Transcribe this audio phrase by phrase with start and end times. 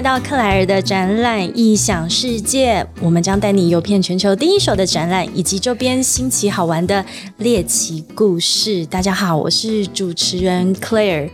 [0.00, 7.04] 来到克莱尔的展览异想世界，我们将带你游遍全球第一手的展览以及周边新奇好玩的
[7.36, 8.86] 猎奇故事。
[8.86, 11.28] 大家好，我是主持人 Claire。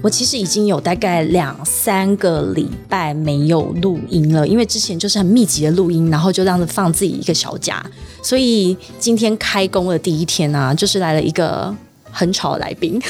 [0.00, 7.84] 我其实已经有大概两三个礼拜没有录音了，因为之前就是很密集的录音，然后就这样子放自己一个小假，
[8.22, 11.74] 所以今天开工的第一天呢，就是来了一个
[12.14, 13.00] 很吵的来宾，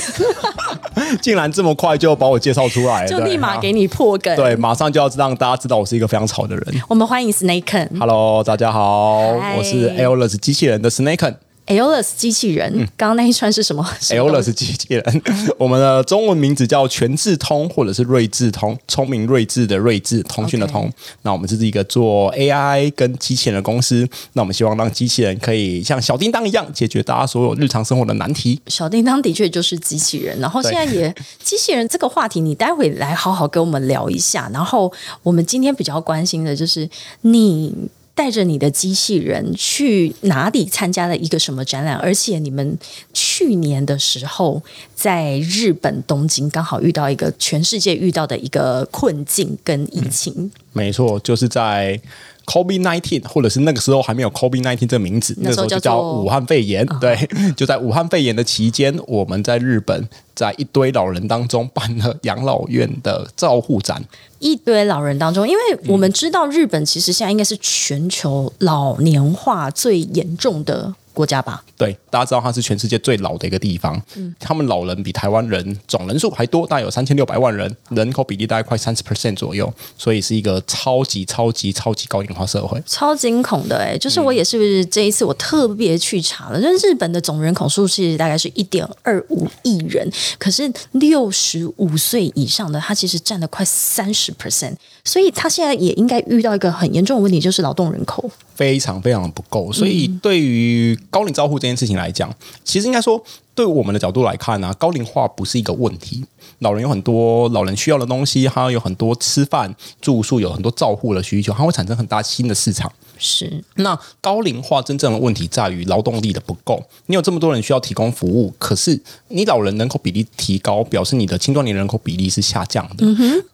[1.20, 4.34] 竟然这么快就把我介绍出来了，就立马给你破梗。
[4.34, 6.82] 对，马上就要让大家知道我是一个非常吵的人。
[6.88, 7.98] 我们欢迎 Snaken。
[7.98, 11.34] Hello，大家好，嗨我是 Airless 机器人的 Snaken。
[11.66, 15.22] Aeolus 机器人，刚刚那一串是什么什么东西 Airless 机器人，
[15.58, 20.92] 我们的中文名字叫全智通，或者是睿智通，聪明睿智的睿智，通讯的通。
[21.22, 28.60] 那我们这是一个做 AI 跟机器人的公司，那我们希望让机器人可以像小叮当一样解决大家所有日常生活的难题。
[28.66, 34.50] 小叮当的确就是机器人，然后现在也 机器人这个话题，你待会来好好跟我们聊一下。
[34.52, 36.88] 然后我们今天比较关心的就是
[37.22, 37.74] 你。
[38.14, 41.96] 带着你的机器人去哪里参加了一个什么展览？
[41.96, 42.78] 而且你们
[43.12, 44.62] 去年的时候
[44.94, 52.00] 在日本东京刚好遇到一个全世界遇到的一个困境跟疫情，没错，就是在
[52.46, 56.86] COVID nineteen，或者是那个时候还没有 COVID nineteen 这个名字，那时候叫时候就叫武汉肺炎。
[57.00, 64.02] 对， 就在武汉肺炎的期间，我们在日本，在一堆老人当中办了养老院的照护展。
[64.38, 71.62] 一堆老人当中，因为我们知道日本其实现在应该是全球老年化最严重的国家吧？
[71.78, 74.00] 对，大家知道它是全世界最老的一个地方。
[74.16, 82.82] 嗯，他们老人比台湾人总人数还多，大概有三千六百万人，人口比例大概快三十 percent 左右，所以是一个超级超级超级高龄化社会。
[82.86, 94.74] 超惊恐的哎、就是我也是这一次我特别去查了，就是日本的总人口数是大概是一点二五亿人，可是六十五岁以上的他其实占了快三十 percent，
[95.04, 98.30] 所以他现在也应该遇到一个很严重的问题，就是劳动人口。
[98.54, 102.32] 非常非常的不够，所以对于高龄照护这件事情来讲，
[102.64, 103.22] 其实应该说，
[103.54, 106.24] 对我们的角度来看呢、高龄化不是一个问题。
[106.60, 112.90] 老人有很多老人需要的东西，还有很多吃饭、住宿，有很多照护的需求，它会产生很大新的市场。
[113.24, 116.82] 是那高龄化真正的问题在于劳动力的不够。
[117.06, 123.06] 你有这么多人需要提供服务，可是你老人人口比例提高，表示你的青壮年人口比例是下降的。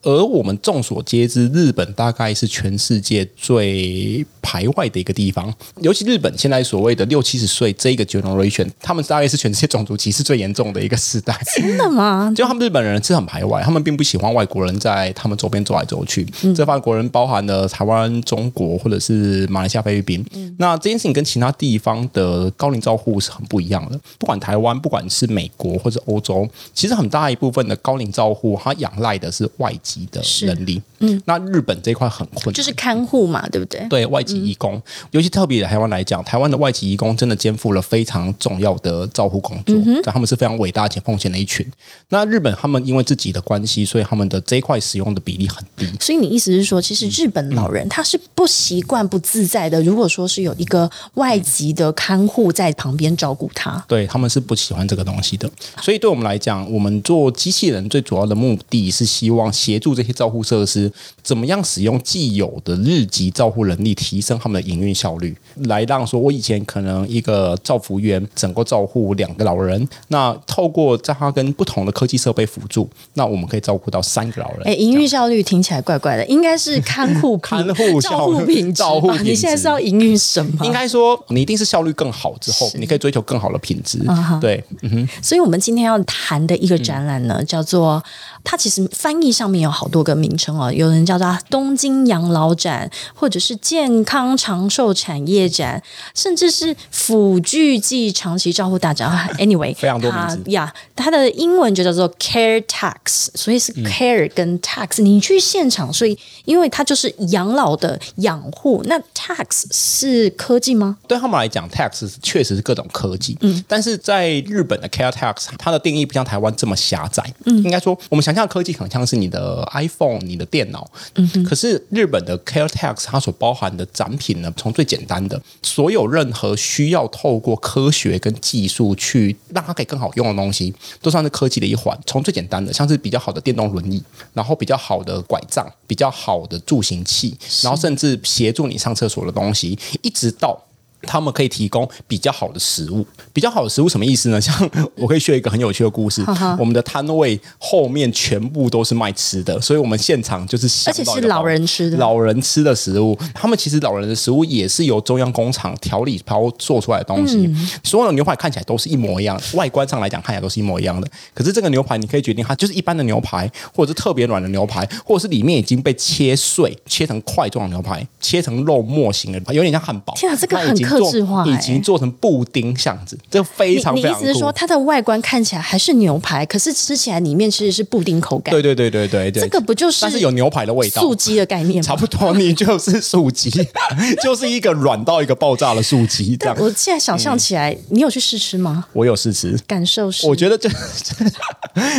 [0.03, 11.39] 而我们众所皆知，日本大概是全世界最排外的一个地方，尤其日本现在所谓的六七十岁这一个 generation，他们大概是全世界种族歧视最严重的一个时代。
[11.57, 12.33] 真的吗？
[12.35, 16.25] 就他们日本人是很排外，他们并不喜欢外国人在他们周边走来走去。
[16.57, 20.25] 这外国人包含了台湾、中国或者是马来西亚、菲律宾。
[20.59, 23.99] 那这件事情跟其他地方的高龄照护是很不一样的。
[24.19, 30.81] 不管台湾，不管是美国或者欧洲，其实很大一部分的高龄照护，它仰赖的是外籍的人力。
[30.99, 33.87] 嗯，那日本这一块很困难，就是看护嘛，对不对？
[33.89, 34.81] 对外籍义工，
[35.13, 41.67] 尤其特别的台湾来讲，台湾的外籍义工真的肩负了非常重要的照护工作，但他们是非常伟大且奉献的一群。
[42.11, 45.87] 那日本他们因为自己的关系，所以他们的这一块使用的比例很低。
[45.99, 49.83] 所以你意思是说，其实日本老人他是不习惯、不自在的。
[49.83, 55.51] 如果说是有一个外籍的看护在旁边照顾他，对他们是不喜欢这个东西的，
[55.83, 60.91] 所以对我们来讲，我们做机器人最主要的目的是希望协助这些照护设施
[61.23, 74.63] 怎么样使用既有的日籍照护能力，提升他们的营运效率，来让说我以前可能一个照服员整个照护两个老人，那透过在他跟不同的科技设备辅助，那我们可以照顾到三个老人。
[74.65, 80.65] 哎，营运效率听起来怪怪的，应该是看护看护照护品质照护你现在是要营运什么？
[80.65, 83.99] 应该说，你一定是效率更好之后，你可以追求更好的品质。
[84.41, 88.03] 对，嗯哼，所以，我们今天要谈的一个展览呢，叫做
[88.45, 95.83] 它其实翻译上面有好多个名称哦，有人叫做东京养老展，或者是健康长寿产业展，
[96.15, 99.11] 甚至是辅具暨长期照护大展。
[99.39, 105.03] Anyway，非常多名字它呀，它的英文就叫做 Care Tax，所以是 Care 跟 Tax。
[105.03, 110.97] 你去现场，所以因为它就是养老的养护，那 Tax 是科技吗？
[111.07, 131.95] 对他们来讲，tax 确实是各种科技，嗯，但是在日本的 care tax，它的定义不像台湾这么狭窄，嗯，应该说我们想象的科技可能像是你的 iPhone、你的电脑，嗯，可是日本的 care tax 它所包含的展品呢，从最简单的所有任何需要透过科学跟技术去让它可以更好用的东西，都算是科技的一环。
[132.07, 134.03] 从最简单的，像是比较好的电动轮椅，
[134.33, 140.59] 然后比较好的拐杖，比较好的助行器，然后甚至协助你上厕所的东西，一直到
[141.03, 143.07] 他们可以提供比较好的食物。
[143.33, 144.41] 比较好的食物什么意思呢？
[144.41, 144.55] 像
[144.97, 146.25] 我可以学一个很有趣的故事，
[146.59, 153.19] 我们的摊位后面全部都是卖吃的，所以我们现场就是而且是老人吃的，老人吃的食物。
[153.35, 157.53] 他们其实老人的食物也是由中央工厂调理包做出来的东西。
[157.83, 161.09] 所有的牛排看起来都是一模一样，外观上来讲看起来都是一模一样的。
[161.35, 170.15] 可是这个牛排你可以决定它就是一般的牛排，或者是特别软的牛排，或者是里面已经被切碎、切成块状的牛排，切成肉末型的，有点像汉堡。
[170.17, 174.11] 天啊，这个很克制化，已经做成布丁样子，这非常非常。
[174.11, 178.53] 你意思是说它的外观看起来还是牛排，可是吃起来里面其实是布丁口感？
[178.53, 180.03] 对对对对对对，这个不就是？
[180.03, 183.51] 但是有牛排的味道，素鸡的概念，差不多，你就是素鸡，
[184.23, 186.37] 就是一个软到一个爆炸的素鸡。
[186.37, 188.85] 这样，我现在想象起来，你有去试吃吗？
[188.93, 190.69] 我有试吃，感受是，我觉得这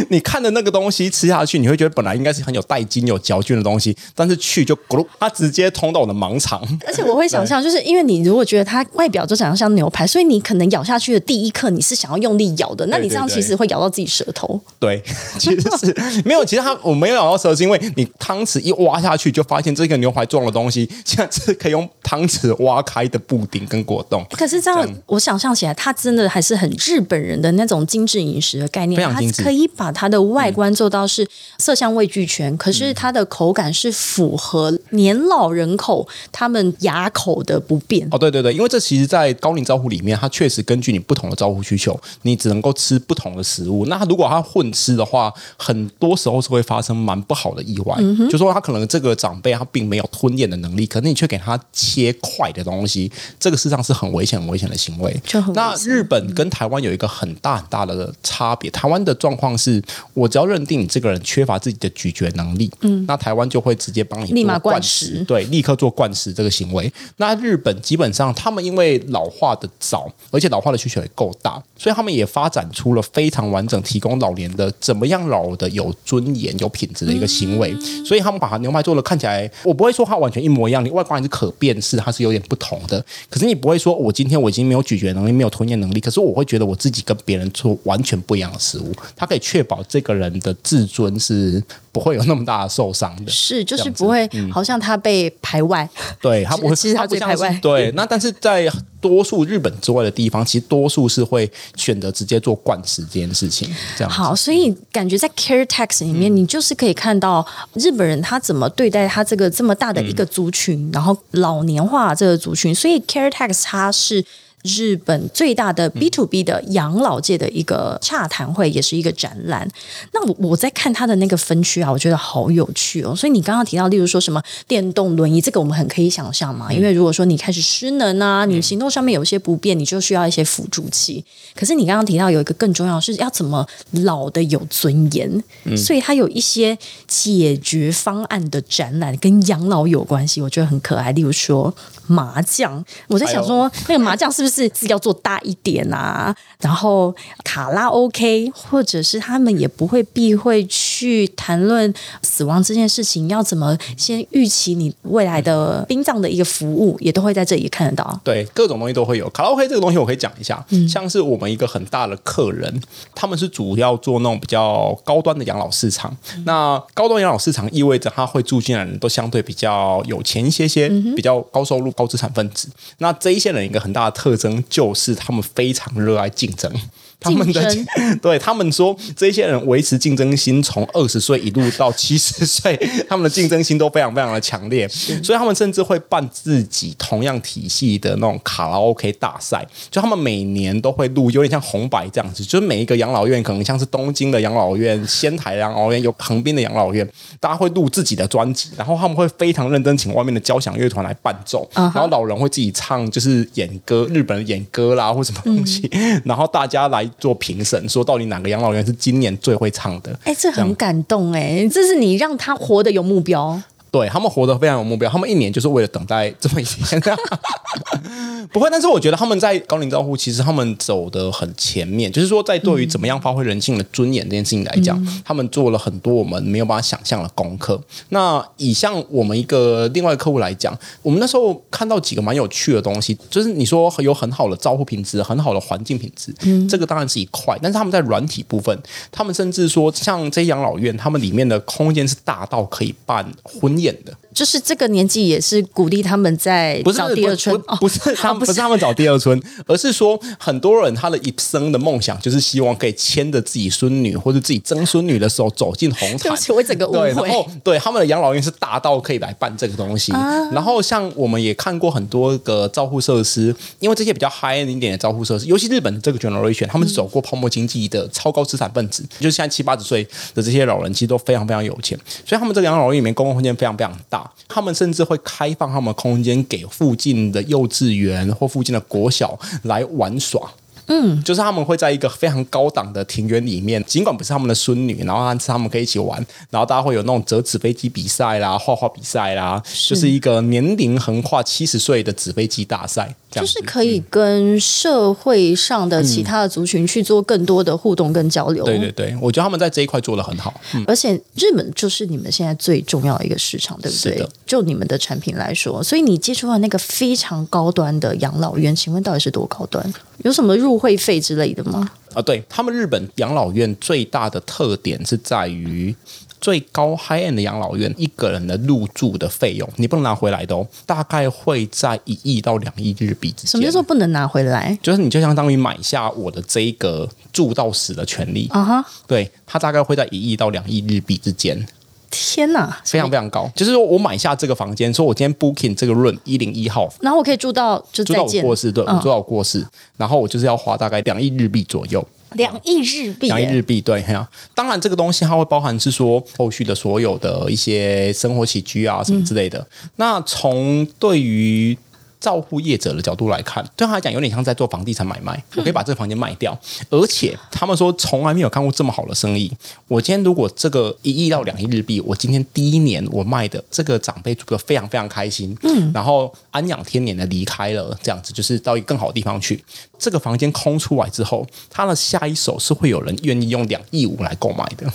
[0.09, 6.61] 你看的那个东西吃下去，你会觉得本来应该是很有带筋、有嚼劲的东西，但是去就咕噜，它直接通到我的盲肠。
[6.85, 14.59] 而且我会想象，就是因为你如果觉得它外表就长得像牛排，所以你可能咬下去的第一刻，你是想要用力咬的，那你这样其实会咬到自己舌头。
[14.79, 15.01] 对，
[15.39, 24.25] 其实是没有，其实它我没有咬到舌头，是因为你汤匙一挖下去，就发现这个牛排状的东西，现在是可以用汤匙挖开的布丁跟果冻。
[24.31, 38.07] 可是这样，我想象起来，它真的还是很日本人的那种精致饮食的概念，它可以把它的外观做到是色香味俱全，可是它的口感是符合年老人口他们牙口的不变。
[38.11, 43.85] 哦，对对对，因为这其实，在高龄招呼里面，它确实根据你不同的招呼需求，你只能够吃不同的食物。
[43.87, 47.97] 那如果它混吃的话，很多时候是会发生蛮不好的意外。
[48.29, 55.21] 就说他可能这个长辈他并没有吞咽的能力，可是你却给他切块的东西，这个事实上是很危险、很危险的行为。
[55.53, 59.83] 那日本跟台湾有一个很大很大的差别，台湾的状况是
[60.13, 66.91] 我只要认定你这个人缺乏自己的咀嚼能力，嗯，那台湾就会直接帮你立马灌食，对，立刻做灌食这个行为。
[67.17, 77.75] 那日本基本上他们因为老化的早，而且老化的需求也够大，所以他们也发展出了非常完整提供老年的怎么样老的有尊严、有品质的一个行为。
[78.05, 83.03] 所以他们把牛排做的看起来，我不会说它完全一模一样，你外观还是可辨识，它是有点不同的。
[83.29, 91.61] 可是你不会说我今天我已经没有咀嚼能力，没有吞咽能力，可是我会觉得我自己跟别人做完全不一样的食物，它可以确保这个人的自尊是。
[91.93, 95.89] 不会有那么大的受伤的，是就是不会，好像他被排外，
[96.21, 97.91] 对他不会，其实他被排外，对。
[97.97, 98.50] 那但是在
[98.99, 103.69] 多数日本之外的地方，其实多数是会选择直接做灌食这件事情。
[103.97, 114.25] 这样好，所以感觉在 Care Tax 里面，你就是可以看到日本人他怎么对待他这个这么大的一个族群，然后老年化这个族群，所以 Care Tax 它是。
[114.63, 119.67] 日本最大的 B to B 的养老界的一个洽谈会，也是一个展览。
[120.13, 123.15] 那我我在看它的那个分区啊，我觉得好有趣哦。
[123.15, 126.71] 所以你刚刚提到，例如说什么电动轮椅，这个我们很可以想象嘛。
[126.71, 131.23] 因为如果说你开始失能啊，你行动上面有些不便，你就需要一些辅助器。
[131.55, 135.43] 可是你刚刚提到有一个更重要是要怎么老的有尊严，
[135.75, 141.11] 所以它有一些解决方案的展览跟养老有关系，我觉得很可爱。
[141.13, 141.73] 例如说
[142.07, 144.50] 麻将，我在想说那个麻将是不是？
[144.51, 147.15] 是是要做大一点啊，然后
[147.45, 150.90] 卡拉 OK，或者是他们也不会避讳去
[151.35, 158.19] 谈论死亡这件事情，要怎么先预期你未来的殡葬的一个服务，也都会在这里看得到。
[158.23, 162.81] 对，各种东西都会有卡拉 OK 这个东西，我可以讲一下，像是我们一个很大的客人，
[163.15, 166.15] 他们是主要做那种比较高端的养老市场。
[166.45, 172.67] 那高端养老市场意味着他会住进来的人都相对比较有钱一些些，比较高收入、高资产分子。
[172.97, 174.51] 那这一些人一个很大的特征。
[174.69, 176.71] 就是他们非常热爱竞争。
[177.21, 177.77] 他们的
[178.19, 182.75] 对他们说，这些人维持竞争心，从二十岁一路到七十岁，
[183.07, 197.07] 他们的竞争心都非常非常的强烈，所以他们甚至会办自己同样体系的那种卡拉 OK 大赛，就他们每年都会录，有点像红白这样子，就是每一个养老院，可能像是东京的养老院、仙台养老院、有横滨的养老院，
[197.39, 205.87] 大家会录自己的专辑，然后他们会非常认真请外面的交响乐团来伴奏，然后老人会自己唱，就是演歌，日本人演歌啦或什么东西，
[206.25, 207.07] 然后大家来。
[207.17, 210.17] 做评审，说到底哪个养老院是今年最会唱的？
[210.23, 213.61] 哎，这很感动哎，这是你让他活得有目标。
[213.91, 217.01] 对他们活得非常有目标，他们一年就是为了等待这么一天。
[218.51, 227.81] 不会，但是我觉得他们在高龄照护，其实他们走的很前面，就是说在对于怎么样发挥人性的尊严这件事情来讲，他们做了很多我们没有办法想象的功课。
[228.09, 236.33] 那以像我们一个另外客户来讲，我们那时候看到几个蛮有趣的东西，就是你说有很好的照护品质，很好的环境品质，
[236.67, 238.77] 这个当然是一块，但是他们在软体部分，
[239.11, 243.80] 他们甚至说像这些养老院，他们里面的空间是大到可以办婚。
[243.81, 244.17] 演的。
[244.33, 247.59] 就是这个年纪也是鼓励他们在不是找第二春。
[247.79, 248.53] 不是他们不是。
[248.61, 256.31] 他们找第二春， 而是说很多人他的一生的梦想就是希望可以牵着自己孙女或者自己曾孙女的手走进红毯。
[256.63, 257.29] 整个误对，然会。
[257.29, 260.11] 后对他们的养老院是大到可以来办这个东西。
[260.11, 270.03] 啊然后像我们也看过很多个照护设施，因为这些比较 high end 一点的照护设施，尤其日本的这个 generation，他们是走过泡沫经济的超高资产分子，就是现在七八十岁
[270.35, 280.51] 的这些老人其实都非常非常有钱，所以他们这个养老院里面公共空间非常非常大，他们甚至会开放他们空间给附近的幼稚园或附近的国小来玩耍。
[280.91, 298.65] 嗯，就是他们会在一个非常高档的庭园里面，尽管不是他们的孙女，然后但是他们可以一起玩，然后大家会有那种折纸飞机比赛啦、画画比赛啦，就是一个年龄横跨七十岁的纸飞机大赛，就是可以跟社会上的其他的族群去做更多的互动跟交流。
[298.65, 300.53] 对对对，我觉得他们在这一块做的很好。
[300.75, 304.27] 嗯，而且日本就是你们现在最重要的一个市场，对不对？
[304.45, 309.81] 就你们的产品来说，所以你接触到那个非常高端的养老院，请问到底是多高端？
[310.23, 311.89] 有什么入会费之类的吗？
[312.13, 315.95] 啊，对他们日本养老院最大的特点是在于。
[316.39, 323.51] 最高 high end 的养老院，一个人的入住的费用，你不能拿回来的哦，大概会在一亿到两亿日币之间。
[323.51, 324.75] 什么叫做不能拿回来？
[324.81, 328.85] 就是你就相当于买下我的这一个住到死的权利，啊哈！
[329.05, 331.63] 对，它大概会在一亿到两亿日币之间，
[332.11, 333.49] 天哪，非常非常高。
[333.55, 338.95] 就是说我买下这个房间，说我今天 booking 这个 room 一零一号，然后我可以住到就住到我过世，对，嗯。
[338.95, 339.65] 我住到我过世，
[339.97, 342.05] 然后我就是要花大概两亿日币左右。
[342.33, 344.29] 两亿日币耶，两亿日币，对，哈啊。
[344.53, 349.59] 当然这个东西它会包含是说后续的所有的一些生活起居啊什么之类的。
[349.59, 349.89] 嗯。
[349.97, 351.77] 那从对于
[352.21, 356.57] 照护业者的角度来看，对他来讲有点像在做房地产买卖，我可以把这个房间卖掉，
[356.91, 359.51] 而且他们说从来没有看过这么好的生意。
[359.87, 369.61] 我今天如果这个一亿到两亿日币，我今天第一年我卖的这个长辈住的非常非常开心，嗯，然后安养天年的离开了，这样子就是到一个更好的地方去。
[369.97, 374.85] 这个房间空出来之后，他的下一手是会有人愿意用两亿五来购买的。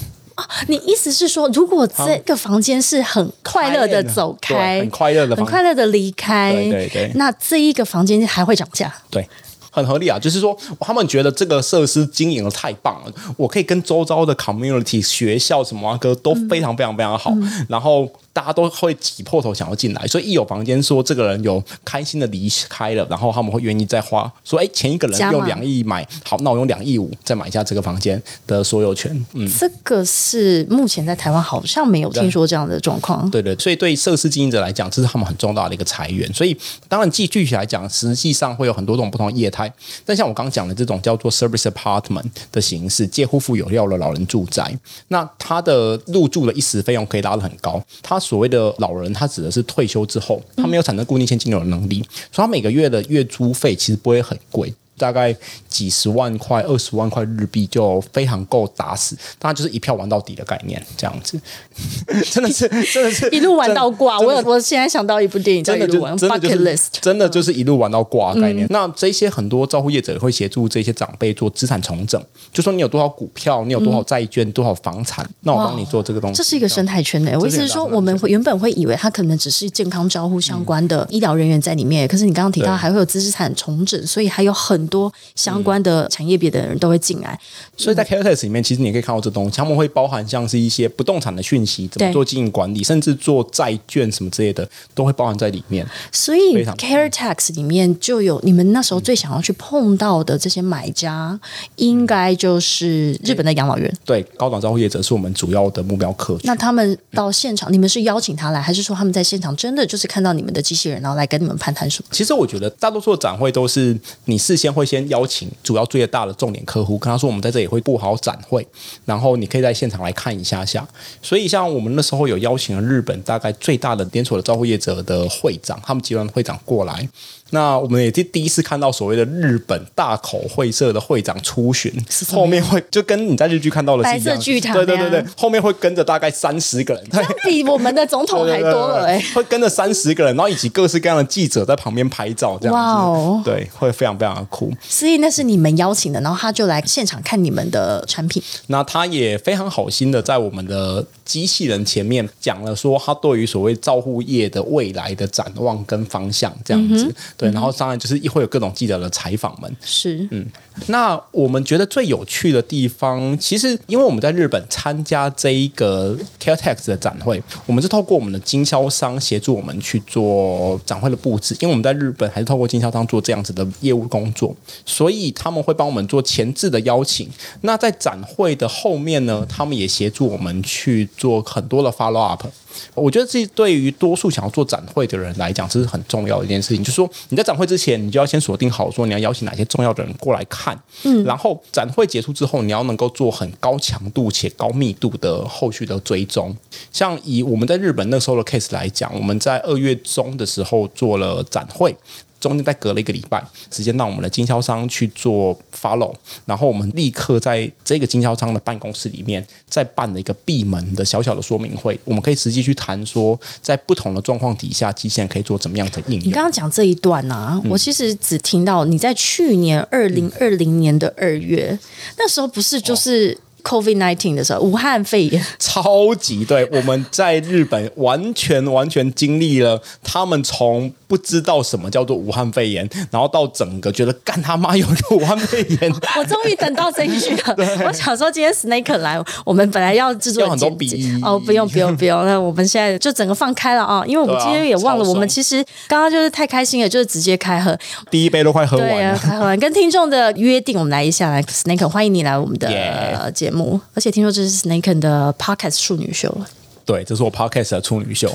[0.68, 8.92] 你意思是说，如果这个房间是很快乐的走对开，很快乐的很房快乐的离开，对对对那这一个房间还会涨价？
[9.10, 9.26] 对，
[9.70, 10.18] 很合理啊。
[10.18, 17.32] 就是说，他们觉得这个设施经营的太棒了，我可以跟周遭的 community、学校什么啊哥都非常非常非常好，
[17.68, 18.10] 然后。
[18.36, 29.24] 大家都会挤破头想要进来，所以一有房间说这个人有开心的离开了，然后他们会愿意再花说，哎，前一个人用两亿买，好，那我用两亿五再买下这个房间的所有权。
[29.32, 33.30] 嗯，这个是目前在台湾好像没有听说这样的状况。
[33.30, 36.30] 对对，所以对设施经营者来讲，这是他们很重大的一个裁员。
[36.34, 36.54] 所以
[36.88, 39.72] 当然，具具体来讲，实际上会有很多种不同的业态。
[40.04, 44.78] 但像我刚刚讲的这种叫做 service apartment 的形式，介乎富有料的老人住宅，
[45.08, 47.82] 那它的入住的一时费用可以拉得很高。
[48.02, 54.74] 它所谓的老人，他指的是退休之后，他没有产生固定现金流的能力，所以他每个月的月租费其实不会很贵。
[54.98, 55.34] 大概
[55.68, 61.40] 几十万块、二十万块日币就非常够打死，当然就是一票玩到底的概念，这样子，
[62.30, 68.66] 真的是真的是一路玩到挂，我有我现在想到一部电影叫《真的就 Bucket 是 List》，真的就是一路玩到挂的概念。
[68.70, 72.22] 那这些很多照护业者会协助这些长辈做资产重整，
[72.52, 76.36] 就说你有多少股票，你有多少债券，多少房产，那我帮你做这个东西。
[76.36, 77.38] 这是一个生态圈的。
[77.38, 87.38] 我意思是说，我们会原本会以为它可能只是健康照护相关的医疗人员在里面，可是你刚刚提到还会有资产重整，所以还有很多相关的产业别的人都会进来。
[87.76, 95.86] 所以在 Caretext 里面，其实你也可以看到这东西，他们会包含像是一些不动产的讯息，怎么做经营管理，甚至做债券什么之类的，都会包含在里面。
[96.12, 101.38] 所以 Care Tax 里面就有你们那时候最想要去碰到的这些买家，
[101.76, 103.92] 应该就是日本的养老院。
[104.04, 106.42] 对，高档照护业者是我们主要的目标客群。
[106.44, 112.08] 那他们到现场，你们是邀请他来，还是说他们在现场真的就是看到你们的机器人，然后来跟你们攀谈什么？
[112.12, 118.66] 其实我觉得大多数的展会都是你事先会先邀请主要最大的重点客户，跟他说我们在这里会布好展会，
[119.06, 120.86] 然后你可以在现场来看一下下。
[121.22, 127.08] 所以像我们那时候有邀请了日本大概最大的连锁的照护业者的会长，他们集团的会长过来。
[127.50, 131.92] 那我们也是第一次看到所谓的日本大口会社的会长出巡，
[132.32, 137.04] 后面会就跟你在日剧看到的白色巨塔对对对对后面会跟着大概三十个人，
[137.44, 144.72] 比我们的总统还多了哎、会跟着三十个人，然后以及各式各样的记者在旁边拍照，这样子，哇哦对，会非常非常的酷。
[144.82, 148.42] 所以那是你们邀请的，然后他就来现场看你们的产品。
[148.66, 157.14] 那他也非常好心的在我们的机器人前面讲了说，他对于所谓照护业的未来的展望跟方向这样子。
[157.36, 159.76] 对，然后当然就是会有各种记者的采访们。
[159.82, 160.46] 是，嗯，
[160.86, 177.28] 那我们觉得最有趣的地方，其实因为我们在日本参加这一个 Caretex 的展会，我们是透过我们的经销商协助我们去做展会的布置，因为我们在日本还是透过经销商做这样子的业务工作，所以他们会帮我们做前置的邀请。
[177.60, 182.46] 那在展会的后面呢，他们也协助我们去做很多的 follow up。
[182.94, 186.82] 我觉得这对于多数想要做展会的人来讲，这是很重要的一件事情。
[186.82, 190.78] 就是说你在展会之前，你就要先锁定好，说你要邀请哪些重要的人过来看。
[191.04, 196.56] 嗯，然后展会结束之后，你要能够做很高强度且高密度的后续的追踪。
[196.92, 201.94] 像以我们在日本那时候的 case 来讲，我们在二月中的时候做了展会。
[202.40, 206.14] 中间再隔了一个礼拜时间，让我们的经销商去做 follow，
[206.44, 216.28] 然后我们立刻在这个经销商的办公室里面再办了一个闭门的小小的说明会，我们可以实际去谈说，在不同的状况底下，基线可以做怎么样的应用。
[216.28, 221.78] 你刚刚讲这一段呢，我其实只听到你在去年二零二零年的二月，
[222.18, 223.38] 那时候不是就是。
[223.66, 225.44] Covid nineteen 的时候，武汉肺炎。
[225.58, 237.56] 超级对，我们在日本完全完全经历了他们从不知道什么叫做武汉肺炎，然后到整个觉得干他妈有个武汉肺炎， 我终于等到这一句了。
[237.84, 247.76] 我想说今天 Snake 来，我们本来要制作很多笔哦，不用不用不用，那我们现在就整个放开了啊，因为我们今天也忘了，我们其实刚刚就是太开心了，就是直接开喝，
[248.10, 249.58] 第一杯都快喝完了，开喝完。
[249.58, 253.55] 跟听众的约定，我们来一下来 Snake，欢迎你来我们的节目。
[253.94, 256.48] 而且听说这是 Snake 的 Podcast 处女秀了。
[256.86, 258.32] 对，这是我 Podcast 的处女秀。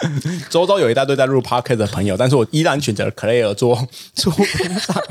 [0.50, 3.74] 周周有一大堆在录 Podcast 的朋友，但是我依然选择 Claire 做
[4.14, 5.02] 出场。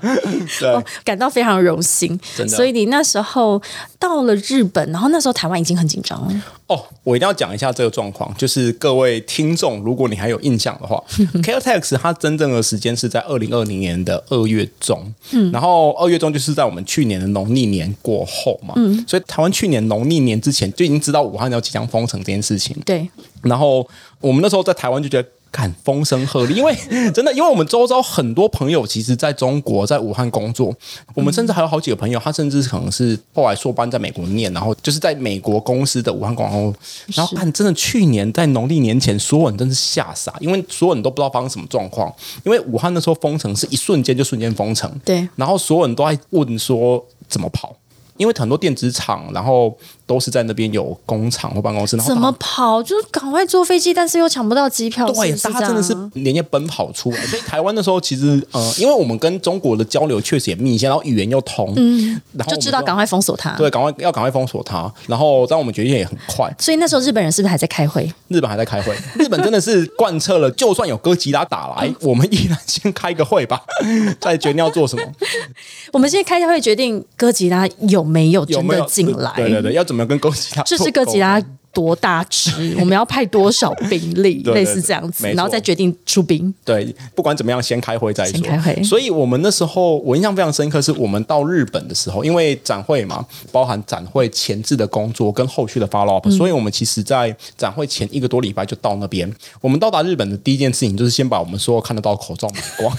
[0.60, 2.18] 对，感到非常荣幸。
[2.36, 3.60] 真的，所以你那时候
[3.98, 6.42] 到了日本，然后那时候台湾已经很紧张了。
[6.68, 11.02] 哦，我一定要讲一下这个状况，就是各位听众，如果你还有印象的话，
[11.42, 23.08] Caretex 它真正的时间是在二零二零年的二月中，嗯，然后二月中就是在我们去年的农历年过后嘛，嗯，所以台湾去年农历年之前就已经知道武汉要即将封城这件事情，对，
[23.42, 23.86] 然后
[24.20, 25.28] 我们那时候在台湾就觉得。
[25.52, 26.72] 看风声鹤唳，因为
[27.10, 30.72] 真的，因为我们周遭很多朋友其实在中国，在武汉工作，
[31.12, 36.72] 我们甚至还有好几个朋友，他甚至可能是后来硕班在美国念，然后就是在美国公司的武汉广告，
[37.16, 47.74] 然后看真的去年在农历年前，所有人真是吓傻，因为所有人都不知道发生什么状况，因为武汉那时候封城是一瞬间就瞬间封城，对，然后所有人都在问说怎么跑。
[48.16, 49.74] 因为很多电子厂，然后
[50.10, 52.82] 都是在那边有工厂或办公室，然后怎么跑？
[52.82, 55.06] 就是赶快坐飞机，但是又抢不到机票。
[55.12, 57.26] 对，大家真的是连夜奔跑出来。
[57.26, 63.50] 所以台湾那时候，其实 呃，因为我们跟中国的交流确实也密切，然后语言又通，嗯，然后就知道赶快封锁他。
[63.50, 64.92] 对，赶快要赶快封锁他。
[65.06, 66.52] 然后让我们决定也很快。
[66.58, 68.12] 所以那时候日本人是不是还在开会？
[68.26, 68.92] 日本还在开会。
[69.14, 73.62] 日本真的是贯彻了，就算有哥吉拉打来，我们依然先开个会吧，
[74.20, 75.02] 再决定要做什么。
[75.92, 79.32] 我们现在开会决定哥吉拉有没有真的进来？
[79.36, 80.62] 对对对，要怎么跟哥吉拉？
[80.62, 82.50] 这是哥吉拉多大只？
[82.80, 84.42] 我们要派多少兵力？
[84.42, 86.52] 类似这样子，然后再决定出兵。
[86.64, 88.32] 对，不管怎么样，先开会再说。
[88.32, 88.82] 先开会。
[88.82, 99.32] 所以我们那时候我印象非常深刻，是我们到日本的时候，因为展会嘛，包含展会前置的工作跟后续的 follow up，所以我们其实在展会前一个多礼拜就到那边。
[99.60, 102.96] 我们到达日本的第一件事情就是先把我们所有看得到口罩买光。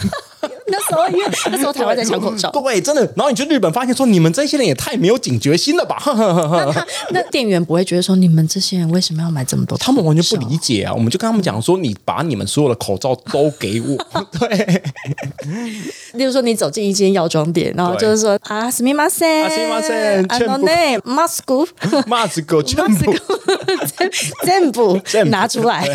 [0.70, 3.02] 那时候，因为 那时候台湾在抢口罩，对，真的。
[3.16, 6.00] 然后你去日本发现说，你们这些人也太没有警觉心了吧？
[6.05, 9.76] 那那店员不会觉得说，你们这些人为什么要买这么多？
[9.79, 10.92] 他们完全不理解啊！
[10.92, 13.96] 我们就跟他们讲说，你把你们所有的口罩都给我。
[14.38, 14.83] 对，
[16.14, 21.66] 例如说，你走进一间药妆店，然后就是说啊，すみません，すみません，あのね、マスク、
[22.07, 23.14] マスク全部、
[24.44, 25.00] 全部
[25.31, 25.87] 拿出来。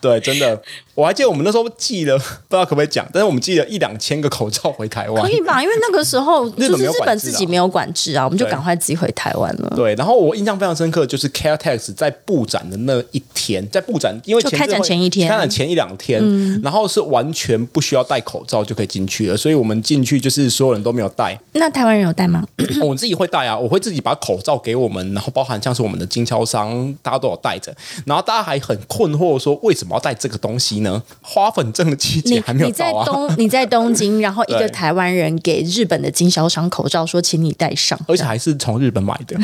[0.00, 0.60] 对，真的。
[0.94, 5.61] 我还记得我们那时候寄了，不知道可不可以讲，但是我们寄了 一两千个口罩回台湾，可以吧？
[5.61, 9.73] 因为那个时候 就是日本自己没有管制啊，我们就赶快寄回台湾了。
[9.75, 16.21] 对，然后我印象非常深刻，就是 Caretex 在布展的那一天，在布展，因为开展前一天，开展前一两天，
[16.61, 21.39] 然后是完全不需要戴口罩就可以进去了，所以我们进去就是所有人都没有戴。
[21.53, 22.45] 那台湾人有戴吗？
[22.83, 27.73] 我自己会戴啊，我会自己把口罩给我们，然后包含像是我们的经销商，大家都有戴着，
[28.05, 31.01] 然后大家还很困惑说为什么要戴这个东西呢？
[31.21, 33.05] 花粉症的季节还没有到啊！
[33.05, 39.37] 你在东你在东京，然后一个台湾人给日本的经销商口罩，说请你戴上，而且还是从日本买的。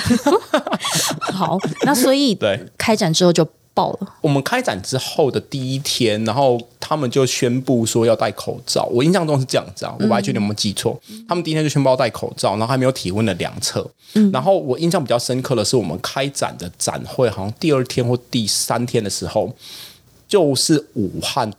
[1.34, 4.16] 好，那所以 对开展之后就爆了。
[4.22, 8.86] 我们开展之后的第一天，然后他们就宣布说要戴口罩。
[8.92, 11.00] 我印象中是这样子啊，我不确定有没有记错。
[11.28, 13.90] 他们第一天就宣布要戴口罩，然后还没有体温的量测。
[14.34, 19.54] 然后我印象比较深刻的是，我们开展的展会好像第二天或第三天的时候。
[20.28, 21.52] 就是武汉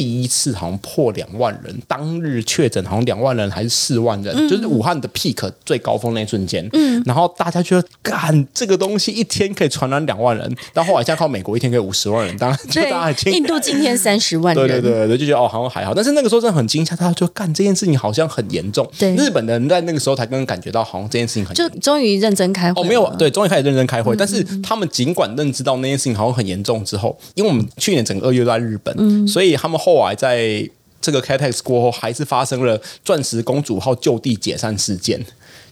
[0.00, 6.66] 第一次好像破两万人，当日确诊好像两万人还是四万人，就是武汉的 peak 最高峰那一瞬间。
[6.72, 18.90] 嗯，然后大家觉得，干这个东西一天可以传染两万人，到后来现在靠美国一天可以五十万人，当然就大家印度今天三十万人，对对对对，就觉得哦好像还好，但是那个时候真的很惊吓，大家就干这件事情好像很严重。
[18.98, 30.68] 对，日本的人在那个时候才刚刚感觉到好像这件事情很就终于认真开会哦，没有对，终于开始认真开会，但是他们尽管认知到那件事情好像很严重之后，因为我们去年整个二月都在日本，所以他们后后来在
[31.00, 35.20] 这个 Catex 过后，还是发生了钻石公主号就地解散事件。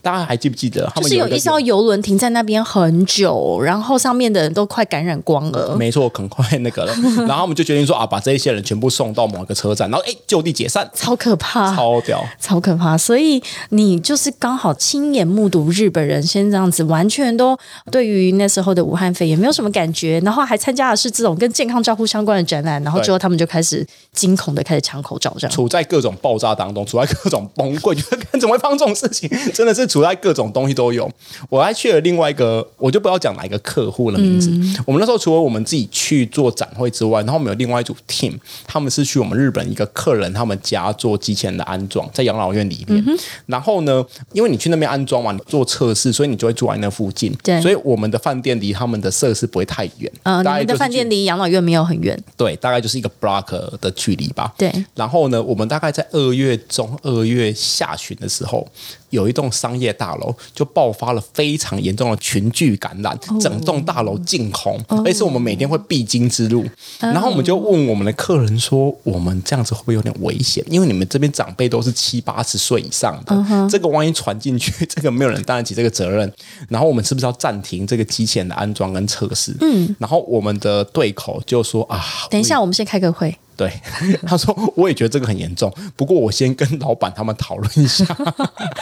[0.01, 0.89] 大家还记不记得？
[0.95, 5.75] 他就是有一艘游轮停在那边很久，然后上面的人都快感染光了。
[5.75, 6.93] 没错，很快那个了，
[7.27, 12.23] 然后我们就决定说啊，把这一些人全部送到某一个车站，然后哎就地解散，超可怕，超屌。
[12.39, 12.97] 超可怕！
[12.97, 17.57] 所以你就是刚好亲眼目睹日本人先这样子，完全都
[17.91, 25.51] 对于那时候的武汉肺炎没有什么感觉，然后还参加的是这种跟健康照护相关的展览，然后之后他们就开始惊恐的开始抢口罩，这样。
[25.51, 31.09] 处在各种爆炸当中，处在各种崩溃，觉得看怎么会发生这种事情，真的是处在各种东西都有。
[31.49, 34.49] 我还去了另外一个，我就不要讲哪一个客户的名字。
[34.85, 43.03] 我们那时候除了我们自己去做展会之外，然后我们有另外一组 team，他们是去我们日本一个客人他们家做机器人的安装，在养老院里面。
[43.47, 47.35] 然后呢，因为你去那边安装嘛，你做测试，所以你就会住在那附近。
[47.43, 50.11] 对所以我们的饭店离他们的设施不会太远。
[50.23, 54.53] 呃，你大概就是们的饭店离养老院没有很远，对，大概就是一个 block 的距离吧。
[54.57, 58.67] 对，然后呢，我们大概在二月中、二月下旬的时候，
[59.09, 66.65] 有一栋商业大楼就爆发了非常严重的群聚感染，整栋大楼净空，而且是我们每天会必经之路。
[66.99, 70.63] 然后我们就问我们的客人说：“我们这样子会不会有点危险？
[70.69, 76.31] 因为你们这边长辈都是七八十岁以上的，这个万一传进去，这个没有人担得起这个责任。
[76.67, 83.35] 然后我们是不是要暂停这个机器人的安装跟测试？”嗯，然后我们的对口就说：“啊，等一下，我们先开个会。
[83.59, 83.69] 对，
[84.25, 88.05] 他说我也觉得这个很严重，不过我先跟老板他们讨论一下。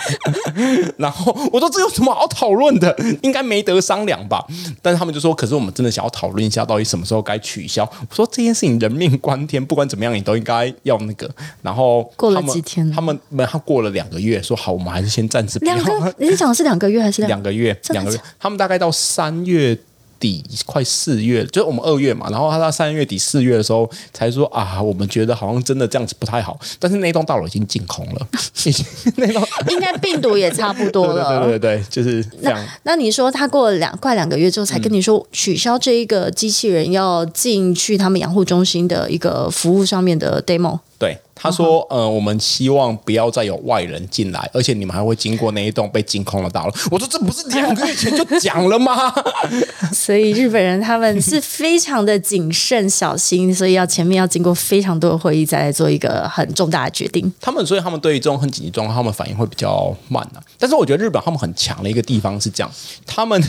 [0.97, 2.95] 然后我说这有什么好讨论的？
[3.23, 4.45] 应该没得商量吧？
[4.83, 7.83] 但是他们就说，可是我们真的想要讨论一下，到底什么时候该取消？
[8.07, 11.27] 我说这件事情人命关天，不管怎么样，你都应该要那个。
[11.63, 19.75] 然后过了几天他们没，他过了两个月，说好，我们还是先暂时不要两个，你讲的是两个月还是两两个月，真的两个月，他们大概到三月
[20.19, 28.27] 底，快四月，就是我们二月嘛，然后他到三月底四月的时候才说啊，我们觉得好像真的这样子不太好，但是那栋大楼已经净空了，
[28.65, 31.27] 已经那栋， 应该病毒也差不多了。
[31.27, 32.65] 对对对对，就是这样。
[32.83, 46.73] 那你说他过了两快两个月之后才跟你说取消这一个机器人要进去他们养护中心的一个服务上面的 demo，对，他说，呃，我们希望不要再有外人进来，而且你们还会经过那一栋被净空的大楼。
[46.89, 49.13] 我说这不是两个月前就讲了吗？
[49.93, 57.31] 所以日本人他们是非常的谨慎小心，所以要前面要经过非常多的会议再来做一个很重大的决定。
[57.39, 60.41] 他们所以他们对于这种很紧急状况，他们反应会比较慢啊。
[60.57, 62.71] 但是我觉得日本他们很强的一个地方是这样，
[63.05, 63.39] 他们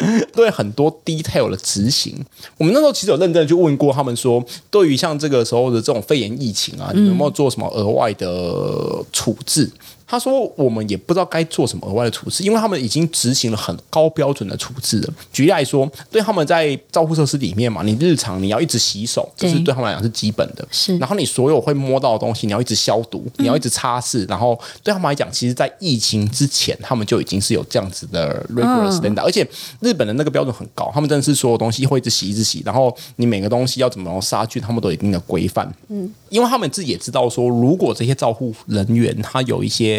[0.34, 2.14] 对很多 detail 的执行，
[2.58, 9.70] 我们那时候其实有认真的去问过他们说，对于像这个时候的这种肺炎疫情啊，你们有没有做什么额外的处置？
[10.06, 15.12] 他说：“我们也不知道该做什么额外的处置，因为他们已经执行了很高标准的处置了。
[15.32, 20.66] 举例来说，对他们在照护设施里面嘛，你日常你要一直洗手，这是对对他们来讲是基本的。
[20.70, 24.28] 是然后你所有会摸到的东西，你要一直消毒，你要一直擦拭。
[24.28, 29.46] 然后对他们来讲，其实，在疫情之前，他们就已经是有这样子的 rigorous standard，、而且
[29.80, 32.62] 日本的那个标准很高，他们真的是所有东西会一直洗，一直洗。
[32.64, 35.68] 然后你每个东西要怎么杀菌，他们都有一定的规范。
[35.88, 39.95] 嗯，因为他们自己也知道说，如果这些照护人员他有一些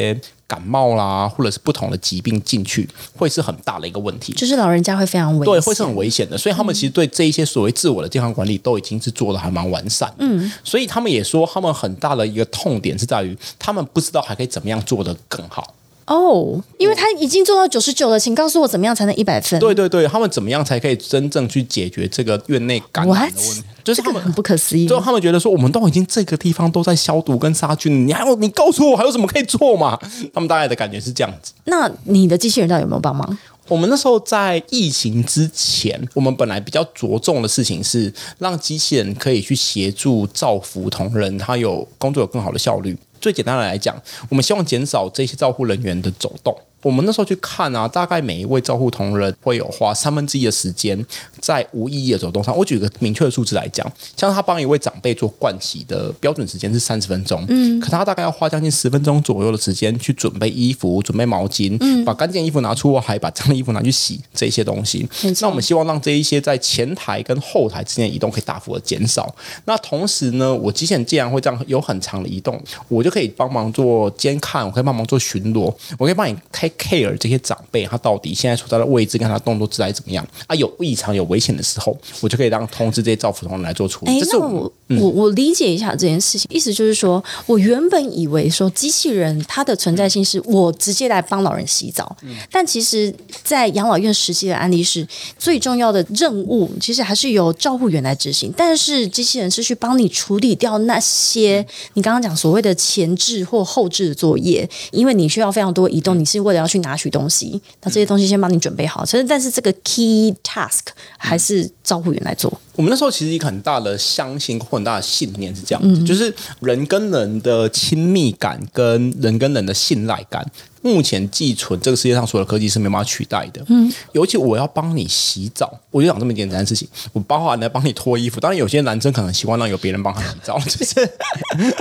[0.48, 4.32] 感冒啦，或者是不同的疾病进去，会是很大的一个问题。
[4.34, 6.38] 就是老人家会非常危险，对，会是很危险的。
[6.38, 10.14] 所以他们其实对这一些所谓自我的健康管理都已经是做的还蛮完善。
[10.20, 15.74] 嗯，所以他们也说，他们很大的一个痛点是在于，他们不知道还可以怎么样做得更好。
[16.08, 19.60] 哦，因为他已经做到九十九了，请告诉我怎么样才能一百分？
[19.60, 23.63] 对对对，他们怎么样才可以真正去解决这个院内感染的问题？
[23.84, 24.98] 就是他们这个很不可思议最。
[24.98, 30.00] 后他们觉得说，我们都已经这个地方都在消毒跟杀菌，你还有你告诉我还有什么可以做嘛？
[30.34, 31.52] 他们大概的感觉是这样子。
[31.65, 33.38] 那你的机器人到底有没有帮忙？
[33.67, 42.98] 我们那时候在疫情之前，我们本来比较着重的事情是让机器人可以去协助造福同仁，他有工作有更好的效率。
[43.28, 46.58] 最简单的来讲，我们希望减少这些照护人员的走动。
[46.82, 51.06] 我们那时候去看啊，大概每一位照护同仁会有花三分之一的时间
[51.40, 52.56] 在无意义的走动上。
[52.56, 53.86] 我举个明确的数字来讲，
[54.16, 65.08] 像他帮一位长辈做灌洗的标准时间是三十分钟，嗯，可他大概要花将近十分钟左右的时间去准备衣服、准备毛巾，嗯，把干净衣服拿出，还把脏的衣服拿去洗，这些东西。
[65.42, 69.34] 那我们希望让这一些在前台跟后台之间移动可以大幅的减少。
[69.66, 80.56] 那同时呢，我机器人既然会这样有很长的移动，我就可以帮忙做监看，我可以帮忙做巡逻，我可以帮你开 care 这些长辈他到底现在所在的位置跟他动作自然怎么样啊？
[80.56, 84.19] 有异常有危险的时候，我就可以让通知这些照护同仁来做处理。
[84.19, 92.15] 哎，那我我我理解一下这件事情，意思就是说我原本以为说机器人它的存在性是我直接来帮老人洗澡，
[92.51, 109.06] 但其实，在养老院实际的案例是最重要的任务，其实还是由照护员来执行，但是机器人是去帮你处理掉那些你刚刚讲所谓的前置或后置的作业，因为你需要非常多移动，你是为了要去拿取东西，那这些东西先帮你准备好。
[109.06, 112.52] 其实，但是这个 key task 还是照护员来做。
[112.76, 120.46] 我们那时候其实一个很大的相信或很大的信念是这样子，就是人跟人的亲密感跟人跟人的信赖感。
[120.88, 123.62] 目前寄存这个世界上所有的科技是没办法取代的。
[123.67, 128.39] 嗯，尤其我要帮你洗澡，我就讲这么简单的事情，我包含来帮你脱衣服。
[128.39, 131.10] 当然，有些男生可能习惯让有别人帮他洗澡， 就是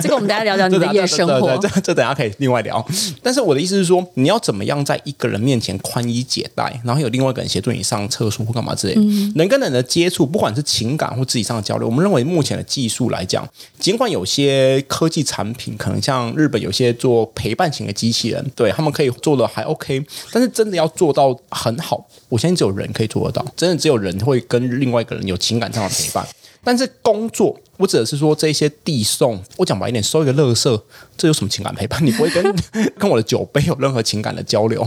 [0.03, 1.57] 这个我们大家聊聊你的 夜生活。
[1.59, 2.85] 这这等下可以另外聊。
[3.23, 8.95] 但是我的意思是说，你要怎么样在一个人面前宽衣解带，然后有另外一个人协助你上厕所或干嘛之类。
[9.37, 18.87] 人跟人的接触，不管是情感或肢体上的交流，我们认为目前的技术来讲，尽管有些科技产品可能像日本有些做陪伴型的机器人，对他们。
[18.97, 23.45] 可以做的还 OK，但是真的要做到很好，我相信只有人可以做得到。
[23.55, 26.27] 真的只有人会跟另外一个人有情感上的陪伴。
[26.67, 30.83] 但是工作，我指的是说这些递送，我讲白一点，收一个垃圾，
[31.17, 32.05] 这有什么情感陪伴？
[32.05, 32.43] 你不会跟
[32.99, 34.85] 跟我的酒杯有任何情感的交流，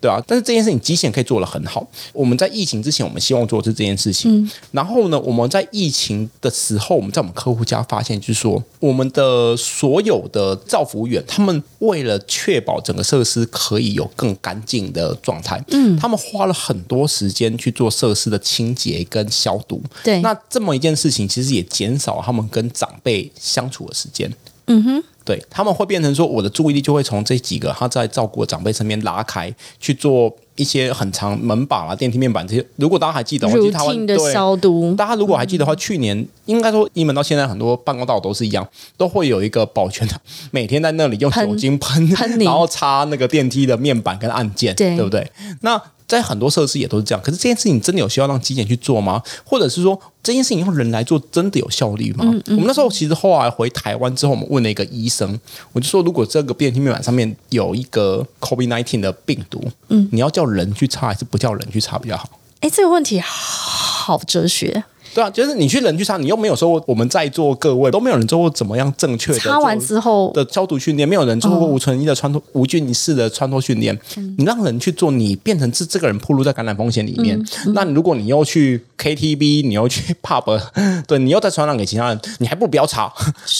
[0.00, 0.18] 对啊。
[0.26, 1.86] 但是这件事情机器人可以做得很好。
[2.14, 4.50] 我们在疫情之前，我们希望做的是这件事情。
[4.72, 19.82] 然后呢，我们在疫情的时候，我们在我们客户家发现，就是说我们的所有的造服务员，他们为了确保整个设施可以有更干净的状态，嗯，他们花了很多时间去做设施的清洁跟消毒。
[20.02, 21.17] 对，那这么一件事情。
[21.26, 24.30] 其实也减少他们跟长辈相处的时间。
[24.70, 29.50] 嗯哼，对他们会变成说，我的注意力就会从这几个他在照顾长辈身边拉开，
[29.80, 32.62] 去做一些很长门把啦、电梯面板这些。
[32.76, 42.06] 如果大家还记得，入境的消毒，大家如果还记得的话，去年应该说，你们到现在很多办公道都是一样，都会有一个保全的，每天在那里用酒精喷，
[42.40, 45.32] 然后擦那个电梯的面板跟按键，对不对？
[45.62, 49.22] 那在很多设施也都是这样，可是这件事情真的有需要让机器人去做吗？
[49.44, 52.24] 或者是说这件事情用人来做真的有效率吗？
[52.46, 55.38] 我们那时候其实后来回台湾之后，我们问了一个医生，
[55.72, 62.28] 我就说如果这个电梯面板上面有一个 COVID nineteen 的病毒，嗯，你要叫人去擦还是不叫人去擦比较好？
[62.60, 64.84] 哎，这个问题好哲学。
[65.14, 73.98] 对啊，就是你去人去擦，你又没有说我们在座各位都没有人做过怎么样正确的擦完之后的消毒训练，没有人做过无存衣的穿脱、无菌式的穿脱训练。
[74.36, 77.42] 你让人去做，你变成是这个人暴露在感染风险里面。
[77.74, 80.60] 那如果你又去 KTV，你又去 pub，
[81.06, 83.12] 对你又再传染给其他人，你还不不要查？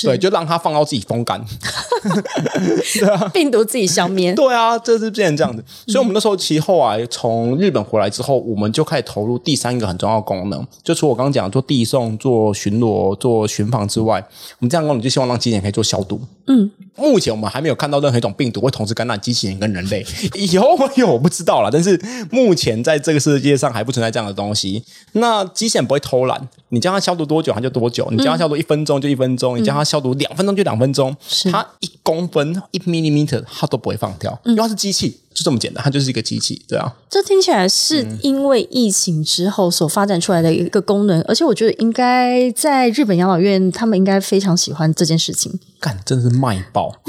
[0.02, 1.42] 对，就让他放到自己风干，
[3.00, 4.34] 对啊，病毒自己消灭。
[4.34, 5.64] 对啊，这是变成这样子。
[5.86, 11.48] 所以，我们那时候其实后来从日本回来之后，我们就开始投入第三个很重要的功能，就除我刚刚讲。
[11.48, 14.22] 做递送、做巡逻、做巡防之外，
[14.58, 16.20] 我们这样功能就希望让机器可以做消毒。
[16.46, 20.04] 嗯，目前我们还没有看到任何一种病毒会同时感染机器人跟人类。
[20.34, 21.98] 以后会有我不知道了，但是
[22.30, 24.82] 目前在这个世界上还不存在这样的东西。
[25.12, 31.16] 那机器人不会偷懒，你叫它消毒多久它就多久，你叫它消毒一分钟就一分钟，你叫它消毒两分钟就两分钟，
[31.50, 35.20] 它一公分一 millimeter 它都不会放掉，因为它是机器。
[35.34, 36.92] 就这么简单，它就是一个机器，对啊。
[37.08, 45.56] 这听起来是因为疫情之后所发展出来的一个功能，而且我觉得应该在日本养老院，他们应该非常喜欢这件事情。
[45.80, 46.92] 干，真的是卖爆！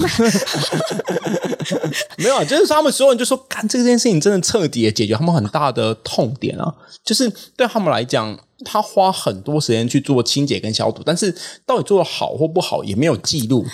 [2.17, 6.75] 没有，就是他们所有人就说，干这件事情真的彻底解决他们很大的痛点啊！
[7.03, 13.65] 就是对他们来讲，他花很多时间去做清洁跟消毒，但是到底做的好或不好，也没有记录。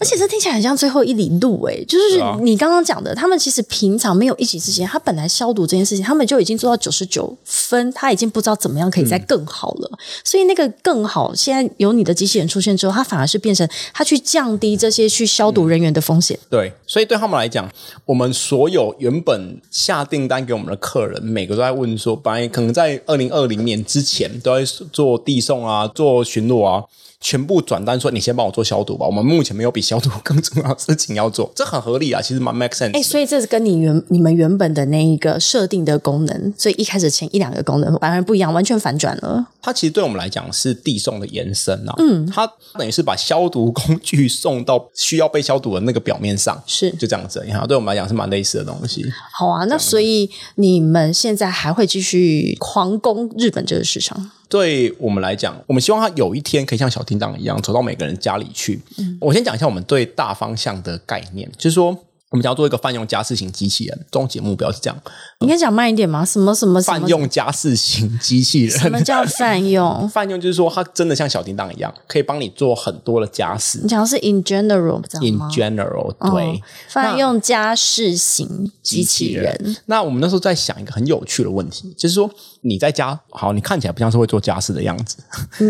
[0.00, 9.90] 而且这听起来很像最后一里路诶，就是你刚刚讲的，他们其实平常没有一起之前，他本来消毒这件事情，他们就已经做到九十九分，他已经不知道怎么样可以再更好了。
[10.24, 16.38] 所以那个更好，现在有你的机器人出现之后，它反而是变成他去降低这些去消毒人员的风险。
[16.48, 17.70] 对，所以对他们来讲，
[18.06, 26.84] 我们所有原本下订单给我们的客人，每个都在问说，本来可能在二零二零年之前都在做递送啊，做巡逻啊。
[27.20, 32.98] 全部转单说你先帮我做消毒吧，我们目前没有比消毒更重要的事情要做， 这很合理啊，其实蛮 make sense 的。
[32.98, 39.46] 哎，所以这是跟你原你们原本的那一个设定的功能，所以一开始前一两个功能完全不一样，完全反转了。
[39.60, 49.04] 它其实对我们来讲是递送的延伸啊，嗯，它等于是把消毒工具送到需要被消毒的那个表面上，是就这样子，你看，对我们来讲是蛮类似的东西。
[49.34, 54.30] 好啊，那所以你们现在还会继续狂攻日本这个市场？
[54.48, 58.80] 对我们来讲，我们希望它有一天可以像小叮当一样走到每个人家里去。
[58.98, 61.88] 嗯，我先讲一下我们对大方向的概念，就是说，
[62.30, 64.96] 我们想要做一个泛用家事型机器人，终极目标是这样。
[65.40, 66.24] 你可以讲慢一点吗？
[66.24, 68.70] 什么什么泛用家事型机器人？
[68.78, 70.08] 什么叫泛用？
[70.08, 73.80] 泛用就是说，它真的像小叮当一样，可以帮你做很多的家事。
[73.82, 76.62] 你讲的是 in general，知道 In？general，对。
[76.88, 82.30] 泛用家事型机器人，那我们那时候在想一个很有趣的问题，就是说
[82.62, 85.16] 你在家，好，你看起来不像是会做家事的样子，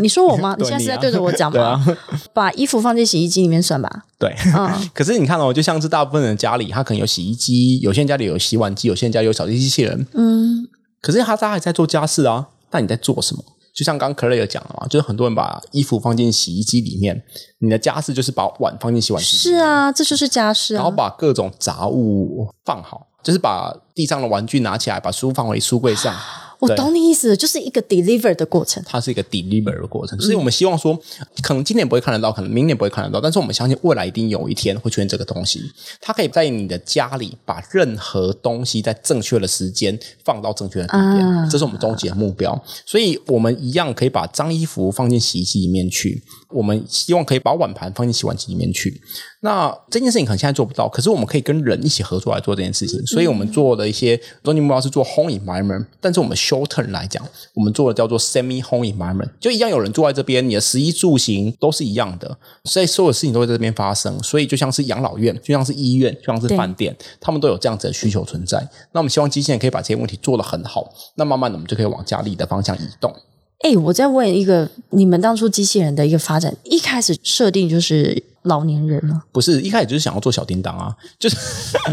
[0.00, 0.55] 你说我吗？
[0.59, 1.85] 你对现在是在对着我讲吗？
[2.33, 4.05] 把衣服放进洗衣机里面算吧。
[4.18, 4.35] 对。
[4.57, 10.68] 嗯， 可是你看哦，就像是大部分人家里，他可能有洗衣机，有些人家里有洗碗机，有些人家里有扫地机器人，嗯。
[11.00, 13.42] 可是他他还在做家事啊，那你在做什么？
[13.72, 17.22] 就像刚刚 Clare 有讲了嘛，就是很多人把衣服放进洗衣机里面，
[17.61, 20.79] 你的家事就是把碗放进洗碗机，是啊，这就是家事啊。
[20.79, 26.12] 然后把各种杂物放好，就是把地上的玩具拿起来，把书放回书柜上。
[26.61, 28.83] 我懂你意思，就是一个 deliver 的过程。
[28.87, 30.99] 它是一个 deliver 的过程，所以我们希望说，
[31.42, 35.61] 可能今年不会看得到，可能明年不会看得到，但是我们相信未来一定有一天会出现这个东西。
[36.01, 42.62] 它可以在你的家里把任何东西在正确的时间放到正确的地点，啊这是我们终极的目标。
[42.85, 49.01] 所以我们一样可以把脏衣服放进洗衣机里面去，我们希望可以把碗盘放进洗碗机里面去。
[49.42, 53.01] 那这件事情可能现在做不到，可是我们可以跟人一起合作来做这件事情。
[53.07, 64.21] 所以我们做的一些终极目标是做 home environment，但是我们 short term 来讲，我们做的叫做 semi home environment，就一样有人住在这边，你的食衣住行都是一样的，所以所有事情都会在这边发生。
[64.23, 68.59] 所以就像是养老院，就像是医院，就像是饭店，他们都有这样子的需求存在。
[68.93, 73.15] 那我们希望机器人可以把这些问题做得很好，那慢慢的我们就可以往家里的方向移动。
[73.61, 81.37] 哎，我再问一个，你们当初机器人的一个发展，一开始设定就是老年人了，不是一开始就是想要做小叮当啊，就是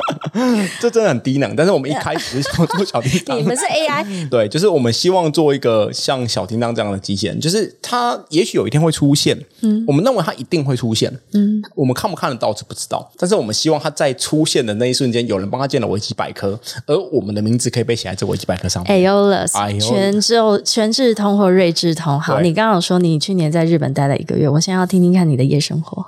[0.80, 1.54] 这真的很低能。
[1.56, 18.98] 但是我们一开始是想要做小叮当，你们是 AI， 对，就是我们希望做一个像小叮当这样的机器人，就是它也许有一天会出现，嗯，我们认为它一定会出现，嗯，我们看不看得到是不知道，但是我们希望它在出现的那一瞬间，有人帮他建了维基百科，而我们的名字可以被写在这维基百科上面。
[19.02, 22.18] Aolus，Aolus 全智全智通或睿智通。
[22.22, 26.06] 好，你刚刚有说你去年在日本待了一个月，我现在要听听看你的夜生活。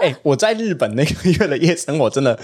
[0.00, 2.38] 哎、我在日本那个月的夜生活真的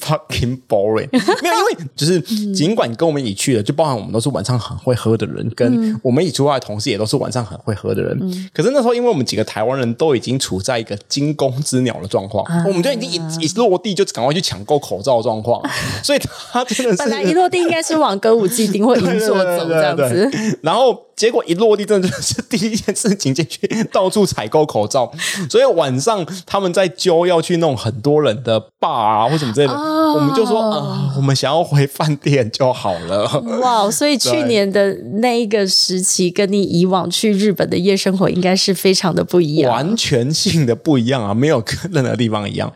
[0.00, 2.20] fucking boring，没有，因为就是
[2.52, 8.18] 尽管跟我们一起去的，就包含我们都是晚上很会喝的人，跟我们一起出来的同事也都是晚上很会喝的人。
[8.54, 15.62] 可是那时候，因为我们几个台湾人都已经处在一个惊弓之鸟的状况，我们就已经一一落地就赶快去抢购口罩的状况，
[16.02, 16.18] 所以
[16.52, 25.12] 他真的是本来一落地应该是往歌舞伎町或银座走这样子，然后结果一落地，真的就是第一件事情进去到处采购口罩，
[25.48, 33.26] 所以晚上他们在揪要去弄很多人的 bar 啊或什么之类的，我们就说啊、我们想要回饭店就好了。
[33.60, 33.90] 哇！
[33.90, 39.72] 所以去年的那一个时期，跟你以往去日本的夜生活应该是非常的不一样。
[39.72, 42.72] 完全性的不一样啊，没有跟任何地方一样。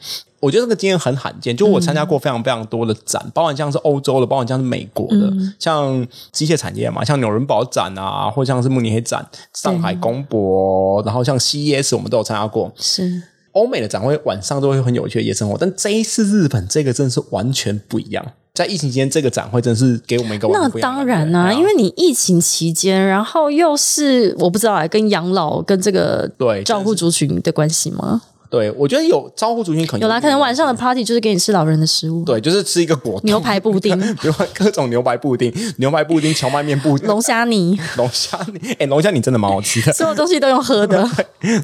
[0.46, 12.72] 我觉得这个经验很罕见，就我参加过非常非常多的展，包含像是欧洲的，包含像是美国的，像机械产业嘛，像纽伦堡展啊，或像是慕尼黑展、上海公博，然后像 CES 我们都有参加过。
[12.76, 13.20] 是
[13.52, 18.24] 欧美的展会晚上都会很有趣的夜生活，但这一次日本这个真的是完全不一样。
[18.54, 28.22] 在疫情期间，这个展会真的是给我们一个完那全不一样的当然啦、感觉因为你疫情期间，然后又是我不知道啊，跟养老跟这个对照顾族群的关系吗？
[28.56, 33.22] 对我觉得有招呼族群可能有啦，可能晚上的 party 就是给你吃老人的食物，对，就是吃一个果冻。
[33.24, 41.06] 牛排布丁、 牛排各种牛排布丁、牛排布丁、荞麦面布丁、龙虾泥， 龙虾泥，哎，龙虾泥真的蛮好吃的， 所有东西都用喝的，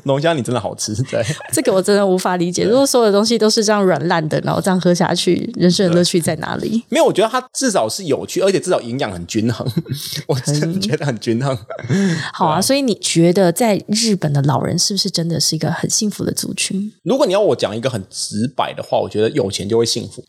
[0.04, 1.24] 龙虾泥真的好吃，对。
[1.50, 2.64] 这个我真的无法理解。
[2.64, 6.82] 如果所有的东西都是这样软烂的，然后这样喝下去，人生的乐趣在哪里？
[6.90, 9.66] 没有，我觉得它至少是有趣，而且至少营养很均衡，
[10.26, 11.56] 我真的觉得很均衡。
[12.32, 16.81] 好啊，所以你觉得在日本的老人是不是真的是一个很幸福的族群？
[17.02, 20.22] 如果你要我讲一个很直白的话，我觉得有钱就会幸福。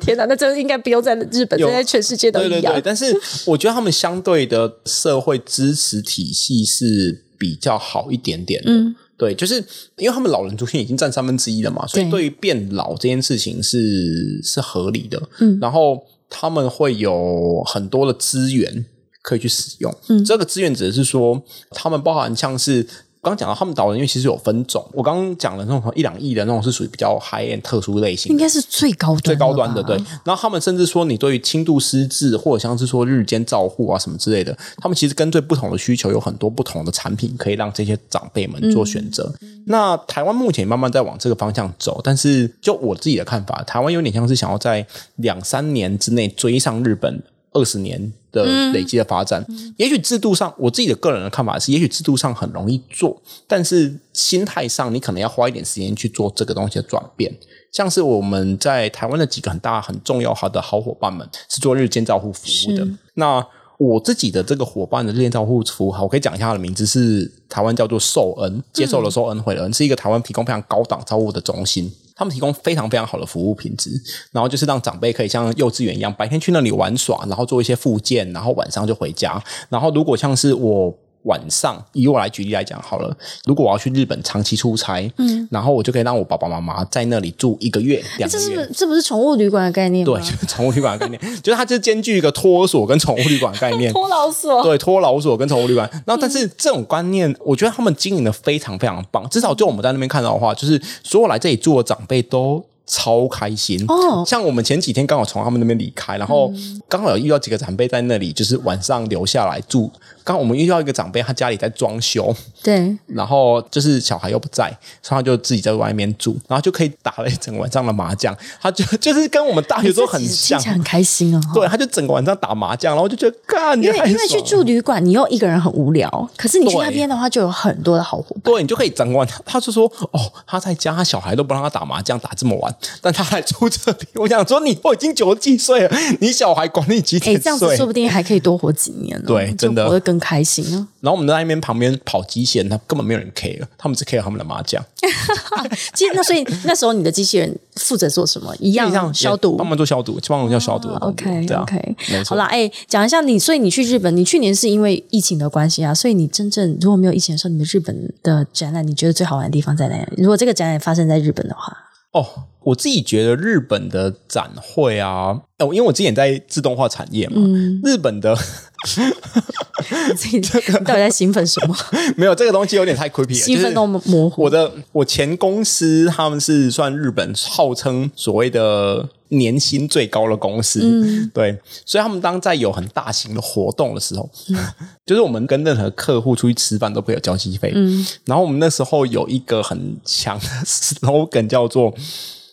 [0.00, 2.50] 天哪，那真的应该不用在日本， 有这在全世界都一样。
[2.50, 3.14] 对对对，但是
[3.46, 8.70] 我觉得他们相对的社会支持体系是比较好一点点的。
[8.70, 9.56] 嗯，对，就是
[9.96, 15.22] 因为他们老人族群已经占三分之一了嘛，所以对对于变老这件事情是是合理的。
[15.40, 18.84] 嗯，然后他们会有很多的资源
[19.22, 19.94] 可以去使用。
[20.08, 22.86] 嗯，这个资源指的是说，他们包含像是。
[23.22, 29.96] 刚刚讲到他们导人，因为其实有分种，我刚刚讲的那种一两亿的那种是属于比较 high end 特殊类型的，应该是最高端最高端的，对。
[30.24, 39.32] 然后他们甚至说，你对于轻度失智或者像是说日间照护啊什么之类的，他们其实根据不同的需求，有很多不同的产品可以让这些长辈们做选择。
[39.66, 49.44] 那台湾目前慢慢在往这个方向走，但是就我自己的看法，台湾有点像是想要在两三年之内追上日本二十年的累积的发展。
[49.76, 57.32] 也许制度上，我自己的个人的看法是，也许制度上很容易做，但是心态上你可能要花一点时间去做这个东西的转变。
[57.70, 62.86] 像是我们在台湾的几个很大很重要好的好伙伴们是做日间照护服务的。
[63.14, 63.42] 那
[63.78, 71.90] 我自己的这个伙伴的日间照护服务，好，我可以讲一下他的名字是台湾叫做寿恩，接受了寿恩惠的恩，是一个台湾提供非常高档照护的中心。
[72.22, 73.90] 他们提供非常非常好的服务品质，
[74.30, 79.42] 然后就是让长辈可以像幼稚园一样，白天去那里玩耍，然后做一些复健，然后晚上就回家。
[79.68, 88.38] 然后如果像是我晚上，以我来举例来讲好了，如果我要去日本长期出差，嗯，然后我就可以让我爸爸妈妈在那里住一个月、两个月。
[88.38, 90.14] 这是不是这不是宠物旅馆的概念吗？
[90.14, 93.92] 对， 就是宠物旅馆的概念，就是它就兼具一个托所跟宠物旅馆的概念。
[93.94, 95.88] 托老所，对，托老所跟宠物旅馆。
[96.04, 99.28] 然后，但是这种观念，我觉得他们经营的非常非常棒。
[99.28, 102.64] 至少就我们在那边看到的话，就是所有来这里住的长辈都。
[102.84, 106.52] 超开心哦像我们前几天刚好从他们那边离开，然后
[106.88, 109.90] 刚好有遇到几个长辈在那里，就是晚上留下来住。
[110.24, 114.68] 刚我们遇到一个长辈，他家里在装修，对，然后就是小孩又不在，
[115.02, 118.36] 所以他就自己在外面住，然后就可以打了一整晚上的麻将。
[118.60, 121.40] 他就 就是跟我们大学时候很像很开心哦。
[121.52, 128.42] 对，他就整个晚上打麻将，然后就觉得，干，你因为因为去住旅馆，你又一个人很无聊，可是你去那边的话，就有很多的好伙伴。
[128.44, 129.26] 对你就可以整个晚。
[129.44, 137.86] 他就说：“哦，他在家，他小孩都不让他打麻将，打这么晚，但他还住这里。”我想说，你都已经九十几岁了，你小孩管你几哎，点睡这样子说？
[137.86, 139.24] 不定还可以多活几年呢。
[139.26, 140.88] 对真的更开心啊！
[141.00, 144.84] 然后我们在那边旁边跑机器人，他根本没有人 care，他们只 care 他们的麻将，
[145.94, 148.54] 其实那所以 那时候你的机器人负责做什么？
[148.58, 149.66] 一样像消毒帮。
[149.66, 150.90] 忙做消毒，帮忙做消毒。
[151.00, 152.30] OK 对啊 OK，没错。
[152.30, 160.22] 好啦，哎、讲一下你，所以你去日本，你去年是因为疫情的关系啊，所以你真正如果没有疫情的时候，你们日本的展览，你觉得最好玩的地方在哪里？
[160.22, 161.74] 如果这个展览发生在日本的话，
[162.12, 162.26] 哦，
[162.64, 168.36] 我自己觉得日本的展会啊，哦，因为我之前在自动化产业嘛，嗯日本的
[170.16, 171.76] 自己你到底在兴奋什么？
[172.16, 174.42] 没有这个东西有点太 creepy 了，兴奋到模糊。
[174.42, 184.56] 我的我前公司他们是算日本号称所谓的年薪最高的公司，嗯对，所以他们当在有很大型的活动的时候，嗯
[185.06, 191.94] 就是我们跟任何客户出去吃饭都不会有交际费，嗯然后我们那时候有一个很强的 slogan 叫做。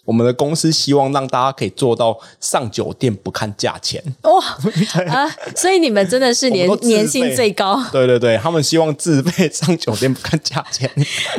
[0.05, 4.39] 我们的公司希望让大家可以做到上酒店不看价钱，哇
[5.07, 5.29] 啊！
[5.55, 7.79] 所以你们真的是年年薪最高。
[7.91, 10.89] 对对对，他们希望自费上酒店不看价钱，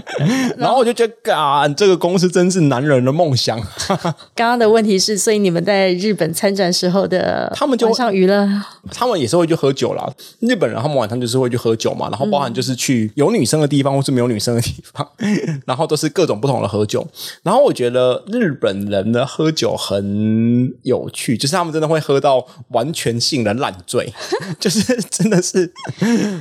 [0.56, 3.61] 然后我就觉得，啊，这个公司真是男人的梦想。
[4.34, 8.48] 刚刚的问题是，所以你们在日本参展时候的他们就晚上娱乐，
[8.92, 10.08] 他们也是会去喝酒啦。
[10.40, 15.06] 日本人他们晚上就是会去喝酒嘛，然后包含就是去有女生的地方或是没有女生的地方，
[15.66, 17.06] 然后都是各种不同的喝酒。
[17.42, 24.12] 然后我觉得日本人呢喝酒很有趣，就是他们真的会喝到完全性的烂醉，
[24.61, 25.72] 就是真的是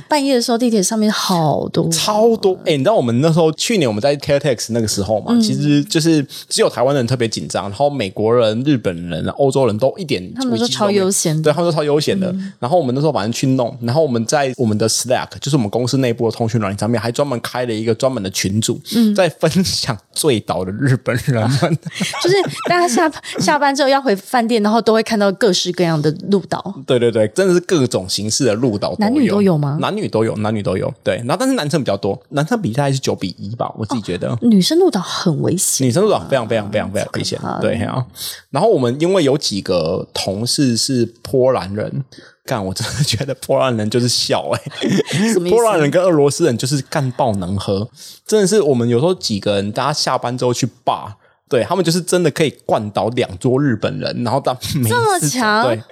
[0.08, 2.54] 半夜的时候地铁上面好多超多。
[2.64, 12.34] 哎、你知道我们那时候去年我们在 Caretex 那个时候嘛，其实就是只有台湾人特别紧张，然后美国人、日本人、欧洲人都一点他们都超悠闲对，他们都超悠闲的。
[12.58, 18.80] 然后我们那时候反正去弄，然后我们在我们的 Slack，就是我们公司内部的通讯软件上面，还专门开了一个专门的群组，
[19.16, 21.78] 在分享醉倒的日本人们。
[22.22, 22.36] 就是
[22.68, 26.74] 大家下下班之后要回饭店，然后都会看到各式各样的路岛。
[26.86, 30.92] 对对对，真的是各种形式的路岛，男女都有吗男女都有，男女都有。
[31.04, 34.36] 对，然后但是男生比较多，男生比大概是九比一吧，我自己觉得。
[34.42, 38.04] 女生路岛很危险，女生路岛非常非常非常非常危险，对啊。
[38.50, 42.04] 然后我们因为有几个同事是波兰人，
[42.44, 44.42] 干我真的觉得波兰人就是笑
[45.48, 47.88] 波兰人跟俄罗斯人就是干爆能喝，
[48.26, 51.16] 真的是我们有时候几个人大家下班之后去霸。
[51.50, 55.82] 对他们就是真的可以灌倒两桌日本人，然后当每这么次强对，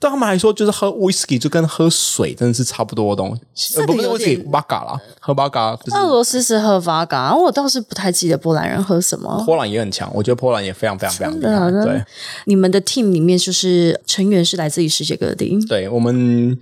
[0.00, 9.42] 对他们来说就是喝 whisky 就跟喝水真的是差不多的东西，呃不是 whisky 点 v 嘎啦，喝 v 嘎就是俄罗斯是喝 v o d a 我倒是不太记得波兰人喝什么。
[9.44, 12.02] 波兰也很强，我觉得波兰也非常非常非常厉害，对。
[12.46, 16.58] 你们的 team 里面就是成员是来自于世界各地，对我们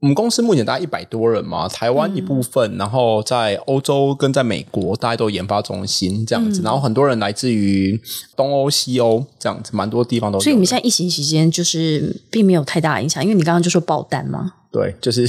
[0.00, 7.98] 我们公司目前大概一百多人嘛，台湾一部分，然后在欧洲跟在美国，大家都有研发中心这样子，然后很多人来自于
[8.36, 10.42] 东欧、西欧这样子，蛮多地方都有。
[10.42, 14.52] 所以你们现在疫情期间就是并没有太大影响，因为你刚刚就说爆单嘛。
[14.70, 15.22] 对，就是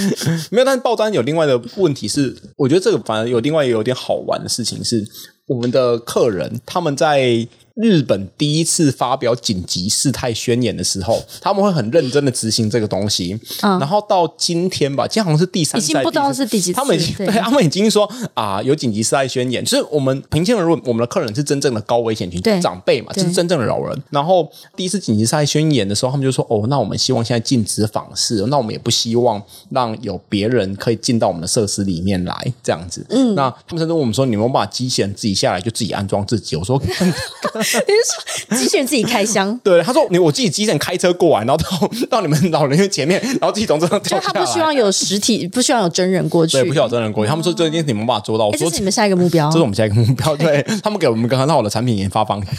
[0.50, 5.02] 没有，但是爆单有另外的问题是，我觉得这个反而有另外有点好玩的事情是，
[5.46, 7.48] 我们的客人他们在。
[7.78, 13.38] 日本第一次发表紧急事态宣言的时候，他们会很认真的执行这个东西。
[13.60, 16.76] 然后到今天吧，今天好像是第三，已经不知道是第几次。
[16.76, 19.64] 他们已经对他们已经说啊，有紧急事态宣言。
[19.64, 24.02] 就是我们平心而论，我们的客人是真正的高危险群，长辈嘛，就是真正的老人。
[24.10, 36.82] 然后第一次紧急事态宣言的时候，他们就说：“哦，那我们希望现在禁止访视，那我们也不希望让有别人可以进到我们的设施里面来，这样子。”嗯，那他们甚至问我们说：“你们把机器人自己下来就自己安装自己？”我说。
[37.86, 39.58] 你是说机器人自己开箱？
[39.64, 44.32] 对，他说你我自己机器人开车过来，然后到到你们老人院前面，然后自己从这上跳下来。
[44.32, 47.28] 他不希望有实体，不希望有真人过去，对，不需要真人过去。
[47.28, 48.46] 他们说这件事你们办法做到。
[48.46, 50.34] 我说你们下一个目标，这是我们下一个目标。
[50.36, 52.54] 对他们给我们一个很好的产品研发方向，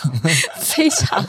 [0.59, 1.23] 非常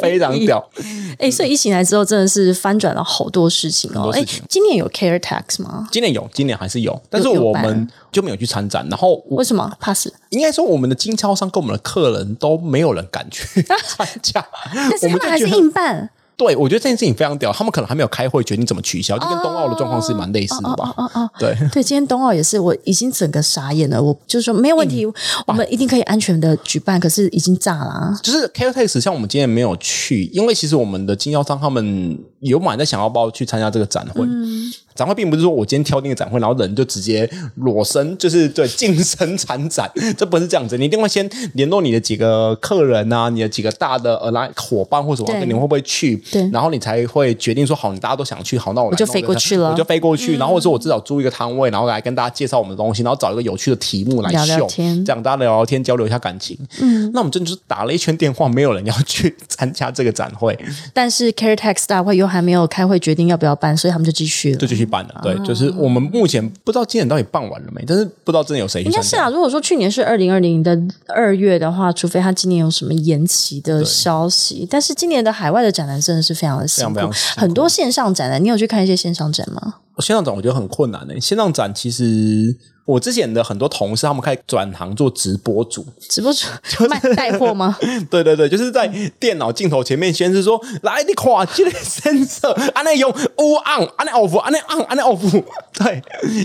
[0.00, 0.70] 非常屌。
[1.18, 4.10] 哎，所以疫情来之后，真的是翻转了好多事情哦。
[4.12, 5.88] 哎，今年有 Care Tax 吗？
[5.90, 8.86] 今年有，今年还是有，但是我们就没有去参展。
[8.88, 10.08] 然后为什么 pass？
[10.30, 14.44] 应该说我们的经销商跟我们的客人都没有人敢去 参加，
[14.74, 16.10] 但是他们还是硬办。
[16.36, 20.90] 对，我觉得这件事情非常屌，他们可能还没有开会决定怎么取消，就跟冬奥的状况是蛮类似的吧？
[20.96, 24.02] 哦哦，对 对，今天冬奥也是，我已经整个傻眼了。
[24.02, 25.04] 我就是说没有问题，
[25.46, 28.18] 我们一定可以安全的举办，可是已经炸了。
[28.22, 34.26] 就是 k t e x 像我们今天没有去，因为其实我们的经销商他们有满在想要不要去参加这个展会。
[34.94, 40.76] 展会并不是说我今天挑那个展会，然后人就直接裸身， 就是对净身参展， 这不是这样子。
[40.76, 46.16] 你一定会先联络你的几个客人啊，你的几个大的呃来伙伴或者什么，你会不会去？
[46.30, 50.36] 对，然后你才会决定说好，你大家都想去，好，那我就飞过去了，我就飞过去。
[50.36, 56.56] 然后或者我至少租一个摊位，然后来跟大家介绍我们的东西，然后找一个有趣的题目来秀，这样大家聊聊天，交流一下感情。
[56.80, 60.58] 嗯，那我们真的是打了一圈电话，没有人要去参加这个展会。
[60.92, 65.20] 但是 Caretex 大会又还没有开会决定要不要办，所以他们就继续了，就继续办了。
[65.22, 65.70] 对，就是。
[65.76, 68.82] 我们目前不知道今年到底办完了没，但是不知道真的有谁。
[68.82, 74.66] 应该是啊，如果说去年是二零二零的二月的话，除非他今年有什么延期的消息。
[74.70, 78.42] 但是今年的海外的展览真的是非常的辛苦，很多线上展览。
[78.42, 79.76] 你有去看一些线上展吗？
[79.98, 81.20] 线上展我觉得很困难的。
[81.20, 82.56] 线上展其实。
[82.84, 86.46] 我之前的很多同事，他们开始转行做直播主，直播主
[86.88, 87.76] 卖带货吗？
[88.10, 95.44] 对对对，就是在电脑镜头前面，先是说来你跨这个神色，安内用 on，按那 off，安内 on，安内 off，
[95.82, 96.02] 对，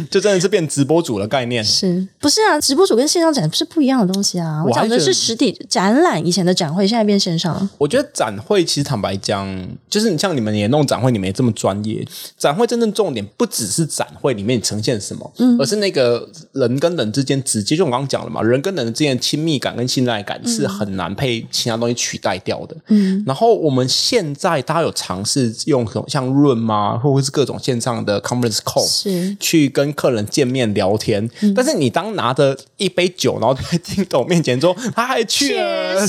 [0.09, 2.59] 就真的是变直播主的概念，是不是啊？
[2.59, 4.63] 直播主跟线上展是不一样的东西啊！
[4.65, 7.69] 我讲的是实体展览，以前的展会现在变线上。
[7.77, 9.45] 我觉得展会其实坦白讲，
[9.89, 12.07] 就是你像你们也弄展会，你们也这么专业，
[12.37, 16.29] 展会真正重点不只是展会里面呈现什么，嗯，而是那个。
[16.53, 22.75] 人跟人之间直接就我刚刚讲了嘛，人跟人之间的亲密感跟信赖感是很难被其他东西取代掉的。
[22.87, 31.29] 嗯，然后我们现在大家有尝试用什么像润吗，或者是各种线上的 conference call 是去跟客人见面聊天。
[31.55, 36.07] 但是你当拿着一杯酒，然后在镜头面前说他还去了，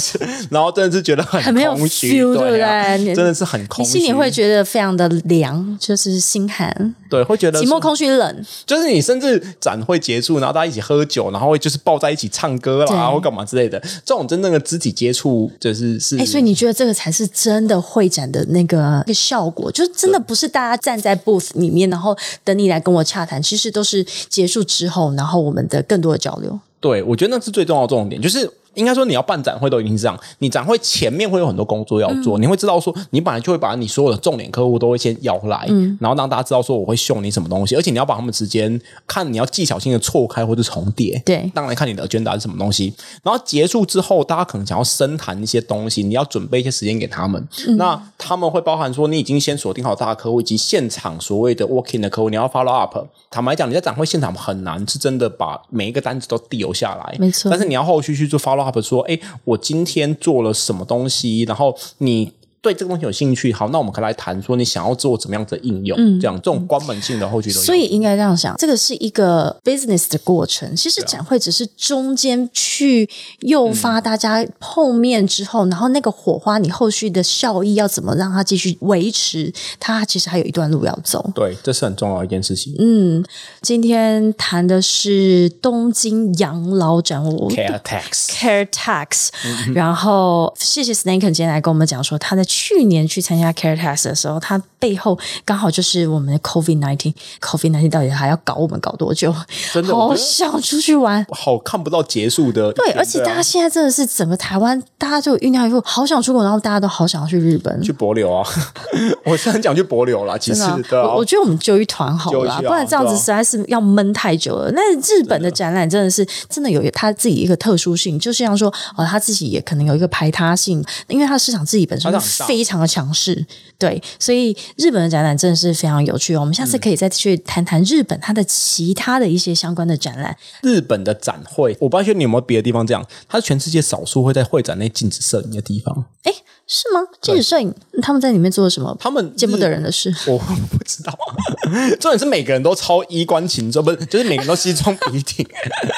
[0.50, 3.14] 然后真的是觉得很没有 feel，对不对？
[3.14, 6.94] 真的是很空虚，心里会觉得非常的凉，就是心寒。
[7.08, 8.44] 对，会觉得寂寞、空虚、冷。
[8.64, 13.78] 就是你甚至展会结束，然后大家一起喝酒，然后会就是抱在一起唱歌啦，或干嘛之类的。
[14.04, 16.18] 这种真正的肢体接触，就是是。
[16.18, 19.70] 哎，所以你觉得这个才是真的会展的那个个效果？
[19.70, 26.58] 就是真的不是大家站在 booth 里面，然后等你来跟我洽谈，其实都是结束之后，然后我们的更多的交流。
[26.80, 28.50] 对，我觉得那是最重要的重点，就是。
[28.76, 30.18] 应该说，你要办展会都已经是这样。
[30.38, 35.66] 你展会前面会有很多工作要做，你会知道说，你本来就会把你所有的重点客户都会先邀来，
[35.98, 41.20] 然后让大家知道说我会秀你什么东西，而且你要把他们之间看你要技巧性的错开或者重叠。
[41.24, 42.94] 对，当然看你的 agenda 是什么东西。
[43.22, 47.42] 然后结束之后，大家可能想要深谈一些东西，你要准备一些时间给他们。
[47.76, 52.96] 那他们会包含说，你已经先锁定好大客户以及现场所谓的 working 的客户，你要 follow up。
[53.30, 57.50] 坦白讲，你在展会现场很难是真的把每一个单子都递留下来，没错。
[57.50, 59.18] 但是你要后续去做 follow up，说，哎。
[59.44, 61.44] 我今天做了什么东西？
[61.44, 62.32] 然后你。
[62.66, 67.64] 对这个东西有兴趣，好，那我们可以来谈说你想要做怎么样的应用，这样这种关门性的后续都有。
[67.64, 70.74] 所以应该这样想，这个是一个 business 的过程。
[70.74, 73.08] 其实展会只是中间去
[73.42, 79.52] 诱发大家碰面之后，然后那个火花，你后续的效益要怎么让它继续维持？
[79.78, 81.30] 它其实还有一段路要走。
[81.36, 82.74] 对，这是很重要一件事情。
[82.80, 83.24] 嗯，
[83.62, 89.28] 今天谈的是东京养老展，care tax，care tax。
[89.72, 92.44] 然后谢谢 Snaken 今天来跟我们讲说他在。
[92.56, 97.12] 去年去参加 CareTest 的时候，它背后刚好就是我们的 COVID nineteen。
[97.42, 99.34] COVID nineteen 到底还要搞我们搞多久？
[99.74, 102.72] 真的，好想出去玩，好看不到结束的。
[102.72, 108.42] 对，而且大家现在真的是整个台湾，大家就酝酿一副好想出国，然后大家都好想要去日本去博流啊！
[109.26, 114.70] 我是很讲去博流啦，其实对我觉得我们就一团好了，不然这样子实在是要闷太久了。
[114.72, 122.10] 那日本的展览真的是真的有它自己一个特殊性，就像说哦，他自己也可能有一个排他性，因为他市场自己本身
[122.46, 123.46] 非常的强势，
[123.78, 126.40] 对，所以日本的展览真的是非常有趣哦。
[126.40, 130.36] 我们下次可以再去谈谈日本它的其他的一些相关的展览。
[130.62, 136.06] 日本的展会，我不知道你有没有别的地方这样，它是全世界少数会在会展内禁止摄影的地方。
[136.22, 136.32] 哎。
[136.66, 137.00] 是吗？
[137.22, 138.96] 禁止摄影，他们在里面做了什么？
[138.98, 141.16] 他们见不得人的事， 我不知道。
[142.00, 143.96] 重点是每个人都超衣冠禽兽，不是？
[144.06, 145.46] 就是每个人都西装笔挺。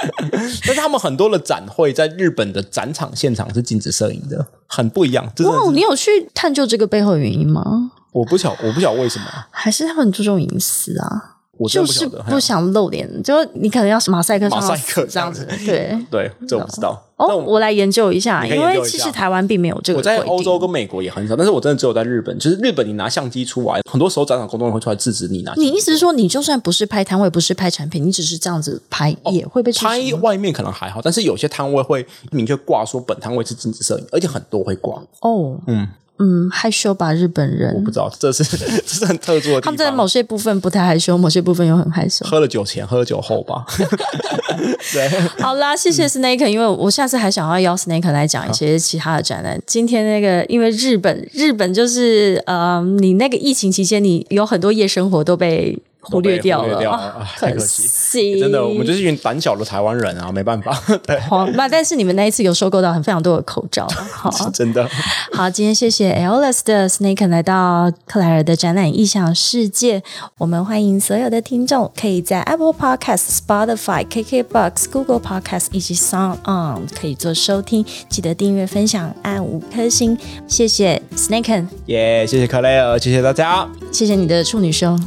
[0.67, 5.25] 但是他们很多的展会在日本的展场现场是禁止摄影的，很不一样。
[5.25, 7.93] 哇，你有去探究这个背后的原因吗？
[8.13, 11.38] 我不晓，我不晓为什么，还是他们很注重隐私啊？
[11.59, 17.05] 我就是不想露脸，就你可能要马赛克，马赛克这样子，对 对，这我不知道。
[17.17, 19.99] 哦，我来研究一下，因为其实台湾并没有这个。
[19.99, 25.53] 我在欧洲跟美国也很少，但是我真的只有在日本，就是日本，你拿相机出来，很多时候展场工作人员会出来制止你拿。
[25.57, 35.03] 你意思是说，你就算不是拍摊位，不是拍产品，你只是这样子拍，也会被拍外面可能还好，但是有些摊位会明确挂说本摊位是禁止摄影，而且很多会挂。
[35.23, 35.89] 哦，嗯。
[36.19, 37.75] 嗯，害羞吧，日本人。
[37.75, 38.43] 我不知道，这是
[38.87, 39.61] 这是很特殊的。
[39.61, 42.27] 他们在某些部分不太害羞，某些部分又很害羞。
[42.27, 43.65] 喝了酒前，喝了酒后吧。
[44.93, 45.09] 对，
[45.41, 49.61] 好啦，谢谢 Snake，因为我下次还想要邀 Snake 来讲一些其他的展览。
[49.67, 55.79] 今天那个，因为日本，日本就是呃，你那个疫情期间，你有很多夜生活都被。
[56.11, 58.39] 忽略掉了，太可惜。
[58.41, 60.77] 真的，我们就是一群胆小的台湾人啊，没办法。
[61.07, 64.89] 对，好，那但是你们那一次有收购到很非常多的口罩，好， 真的。
[65.33, 70.03] 好，今天谢谢 L S 的 Snake 来到克莱尔的展览异想世界。
[70.39, 80.17] 我们欢迎所有的听众可以在 Apple Podcast、Spotify、KKBox、Google Podcast 以及 Sound On 可以做收听，记得订阅、分享、按五颗星。
[80.47, 84.99] 谢谢 Snake，耶，谢谢克莱尔，谢谢大家，谢谢你的处女胸。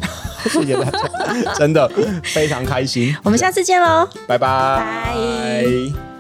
[0.50, 1.90] 谢谢大家，真的
[2.24, 3.16] 非常开心。
[3.24, 6.11] 我们下次见喽，拜拜。